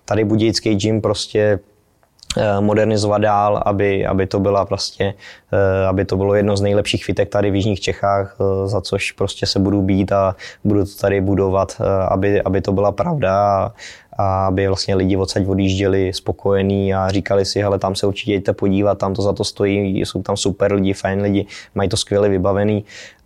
Tady 0.04 0.24
Budějický 0.24 0.74
gym 0.74 1.00
prostě 1.00 1.58
modernizovat 2.60 3.22
dál, 3.22 3.62
aby, 3.66 4.06
aby 4.06 4.26
to 4.26 4.40
byla 4.40 4.64
vlastně, 4.64 5.14
eh, 5.52 5.86
aby 5.86 6.04
to 6.04 6.16
bylo 6.16 6.34
jedno 6.34 6.56
z 6.56 6.60
nejlepších 6.60 7.04
fitek 7.04 7.28
tady 7.28 7.50
v 7.50 7.54
Jižních 7.54 7.80
Čechách, 7.80 8.36
eh, 8.40 8.68
za 8.68 8.80
což 8.80 9.12
prostě 9.12 9.46
se 9.46 9.58
budu 9.58 9.82
být 9.82 10.12
a 10.12 10.36
budu 10.64 10.84
to 10.84 10.90
tady 11.00 11.20
budovat, 11.20 11.80
aby, 12.08 12.42
aby 12.42 12.60
to 12.60 12.72
byla 12.72 12.92
pravda 12.92 13.32
a, 13.32 13.72
a 14.16 14.46
aby 14.46 14.66
vlastně 14.66 14.94
lidi 14.94 15.16
odsaď 15.16 15.46
odjížděli 15.46 16.12
spokojení 16.12 16.94
a 16.94 17.08
říkali 17.08 17.44
si, 17.44 17.60
hele, 17.60 17.78
tam 17.78 17.94
se 17.94 18.06
určitě 18.06 18.32
jděte 18.32 18.52
podívat, 18.52 18.98
tam 18.98 19.14
to 19.14 19.22
za 19.22 19.32
to 19.32 19.44
stojí, 19.44 20.00
jsou 20.00 20.22
tam 20.22 20.36
super 20.36 20.72
lidi, 20.72 20.92
fajn 20.92 21.22
lidi, 21.22 21.46
mají 21.74 21.88
to 21.88 21.96
skvěle 21.96 22.28
vybavený 22.28 22.84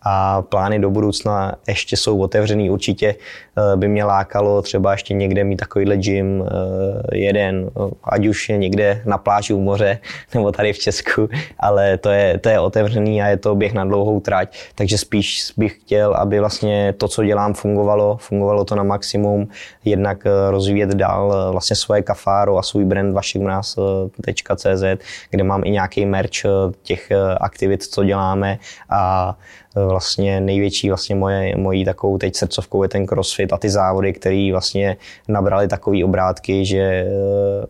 a 0.08 0.42
plány 0.42 0.78
do 0.78 0.90
budoucna 0.90 1.54
ještě 1.68 1.96
jsou 1.96 2.20
otevřený. 2.20 2.70
Určitě 2.70 3.14
eh, 3.14 3.76
by 3.76 3.88
mě 3.88 4.04
lákalo 4.04 4.62
třeba 4.62 4.92
ještě 4.92 5.14
někde 5.14 5.44
mít 5.44 5.56
takovýhle 5.56 5.96
gym 5.96 6.44
eh, 6.46 7.16
jeden, 7.16 7.70
ať 8.04 8.26
už 8.26 8.48
je 8.48 8.56
někde 8.58 9.02
na 9.04 9.18
pláži 9.18 9.54
u 9.54 9.60
moře 9.60 9.98
nebo 10.34 10.52
tady 10.52 10.72
v 10.72 10.78
Česku, 10.78 11.28
ale 11.58 11.98
to 11.98 12.10
je, 12.10 12.38
to 12.38 12.48
je 12.48 12.60
otevřený 12.60 13.22
a 13.22 13.26
je 13.26 13.36
to 13.36 13.54
běh 13.54 13.74
na 13.74 13.84
dlouhou 13.84 14.20
trať, 14.20 14.56
takže 14.74 14.98
spíš 14.98 15.52
bych 15.56 15.76
chtěl, 15.80 16.14
aby 16.14 16.40
vlastně 16.40 16.92
to, 16.92 17.08
co 17.08 17.24
dělám, 17.24 17.54
fungovalo, 17.54 18.16
fungovalo 18.16 18.64
to 18.64 18.74
na 18.74 18.82
maximum, 18.82 19.48
jednak 19.84 20.26
eh, 20.26 20.50
rozvíjet 20.50 20.94
dál 20.94 21.52
vlastně 21.52 21.76
svoje 21.76 22.02
kafáro 22.02 22.58
a 22.58 22.62
svůj 22.62 22.84
brand 22.84 23.14
vašekmnas.cz, 23.14 24.84
kde 25.30 25.44
mám 25.44 25.62
i 25.64 25.70
nějaký 25.70 26.06
merch 26.06 26.46
těch 26.82 27.08
aktivit, 27.40 27.82
co 27.82 28.04
děláme. 28.04 28.58
A 28.90 29.36
vlastně 29.84 30.40
největší 30.40 30.88
vlastně 30.88 31.14
moje, 31.14 31.56
mojí 31.56 31.84
takovou 31.84 32.18
teď 32.18 32.36
srdcovkou 32.36 32.82
je 32.82 32.88
ten 32.88 33.06
crossfit 33.06 33.52
a 33.52 33.58
ty 33.58 33.70
závody, 33.70 34.12
které 34.12 34.48
vlastně 34.52 34.96
nabrali 35.28 35.68
takové 35.68 36.04
obrátky, 36.04 36.64
že 36.64 36.78
eh, 36.78 37.06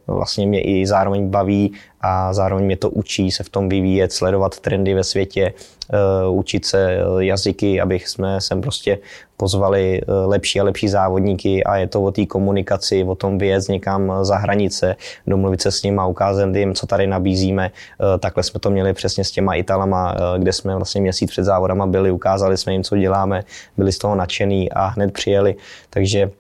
vlastně 0.07 0.47
mě 0.47 0.61
i 0.61 0.87
zároveň 0.87 1.29
baví 1.29 1.73
a 2.01 2.33
zároveň 2.33 2.65
mě 2.65 2.77
to 2.77 2.91
učí 2.91 3.31
se 3.31 3.43
v 3.43 3.49
tom 3.49 3.69
vyvíjet, 3.69 4.13
sledovat 4.13 4.61
trendy 4.61 4.95
ve 4.95 5.05
světě, 5.05 5.53
eh, 5.93 6.29
učit 6.29 6.67
se 6.67 6.91
eh, 6.91 7.25
jazyky, 7.25 7.81
abych 7.81 8.09
jsme 8.09 8.41
sem 8.41 8.61
prostě 8.61 8.99
pozvali 9.37 10.01
eh, 10.03 10.13
lepší 10.13 10.61
a 10.61 10.65
lepší 10.65 10.89
závodníky 10.89 11.65
a 11.65 11.77
je 11.77 11.87
to 11.87 12.03
o 12.03 12.13
té 12.13 12.27
komunikaci, 12.27 13.05
o 13.05 13.15
tom 13.15 13.39
vyjet 13.39 13.69
někam 13.69 14.13
za 14.23 14.37
hranice, 14.37 14.97
domluvit 15.27 15.63
se 15.63 15.73
s 15.73 15.83
nimi 15.83 15.99
a 16.01 16.07
ukázat 16.07 16.55
jim, 16.55 16.75
co 16.75 16.87
tady 16.87 17.07
nabízíme. 17.07 17.71
Takhle 18.19 18.43
jsme 18.43 18.61
to 18.61 18.71
měli 18.71 18.93
přesně 18.93 19.25
s 19.25 19.31
těma 19.31 19.55
Italama, 19.55 20.17
kde 20.39 20.53
jsme 20.53 20.77
vlastně 20.77 21.01
měsíc 21.01 21.31
před 21.31 21.45
závodama 21.45 21.87
byli, 21.87 22.11
ukázali 22.11 22.57
jsme 22.57 22.73
jim, 22.73 22.85
co 22.85 22.97
děláme, 22.97 23.45
byli 23.77 23.93
z 23.93 23.99
toho 23.99 24.15
nadšený 24.15 24.73
a 24.73 24.87
hned 24.87 25.13
přijeli. 25.13 25.57
Takže 25.91 26.31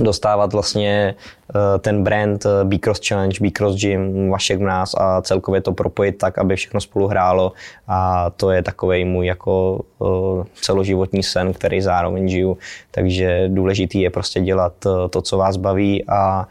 dostávat 0.00 0.52
vlastně 0.52 1.14
eh, 1.54 1.78
ten 1.78 2.04
brand 2.04 2.46
eh, 2.46 2.64
B-Cross 2.64 3.08
Challenge, 3.08 3.38
B-Cross 3.40 3.80
Gym, 3.80 4.30
Vašek 4.30 4.58
v 4.58 4.62
nás 4.62 4.94
a 4.98 5.22
celkově 5.22 5.60
to 5.60 5.72
propojit 5.72 6.18
tak, 6.18 6.38
aby 6.38 6.56
všechno 6.56 6.80
spolu 6.80 7.06
hrálo 7.06 7.52
a 7.88 8.30
to 8.30 8.50
je 8.50 8.62
takový 8.62 9.04
můj 9.04 9.26
jako 9.26 9.80
eh, 10.02 10.44
celoživotní 10.54 11.22
sen, 11.22 11.52
který 11.52 11.80
zároveň 11.80 12.28
žiju, 12.28 12.58
takže 12.90 13.48
důležitý 13.48 14.00
je 14.00 14.10
prostě 14.10 14.40
dělat 14.40 14.72
to, 15.10 15.22
co 15.22 15.36
vás 15.36 15.56
baví 15.56 16.04
a 16.08 16.46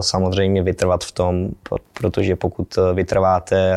samozřejmě 0.00 0.62
vytrvat 0.62 1.04
v 1.04 1.12
tom, 1.12 1.48
protože 1.92 2.36
pokud 2.36 2.78
vytrváte, 2.94 3.76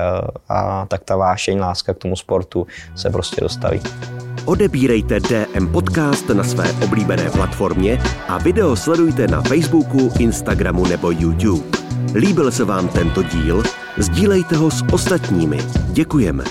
a, 0.49 0.85
tak 0.85 1.03
ta 1.03 1.15
vášeň, 1.15 1.59
láska 1.59 1.93
k 1.93 1.97
tomu 1.97 2.15
sportu 2.15 2.67
se 2.95 3.09
prostě 3.09 3.41
dostaví. 3.41 3.81
Odebírejte 4.45 5.19
DM 5.19 5.67
Podcast 5.67 6.29
na 6.29 6.43
své 6.43 6.71
oblíbené 6.83 7.29
platformě 7.29 8.01
a 8.27 8.37
video 8.37 8.75
sledujte 8.75 9.27
na 9.27 9.41
Facebooku, 9.41 10.11
Instagramu 10.19 10.85
nebo 10.85 11.11
YouTube. 11.11 11.77
Líbil 12.15 12.51
se 12.51 12.63
vám 12.65 12.87
tento 12.87 13.23
díl? 13.23 13.63
Sdílejte 13.97 14.55
ho 14.55 14.71
s 14.71 14.83
ostatními. 14.91 15.57
Děkujeme. 15.91 16.43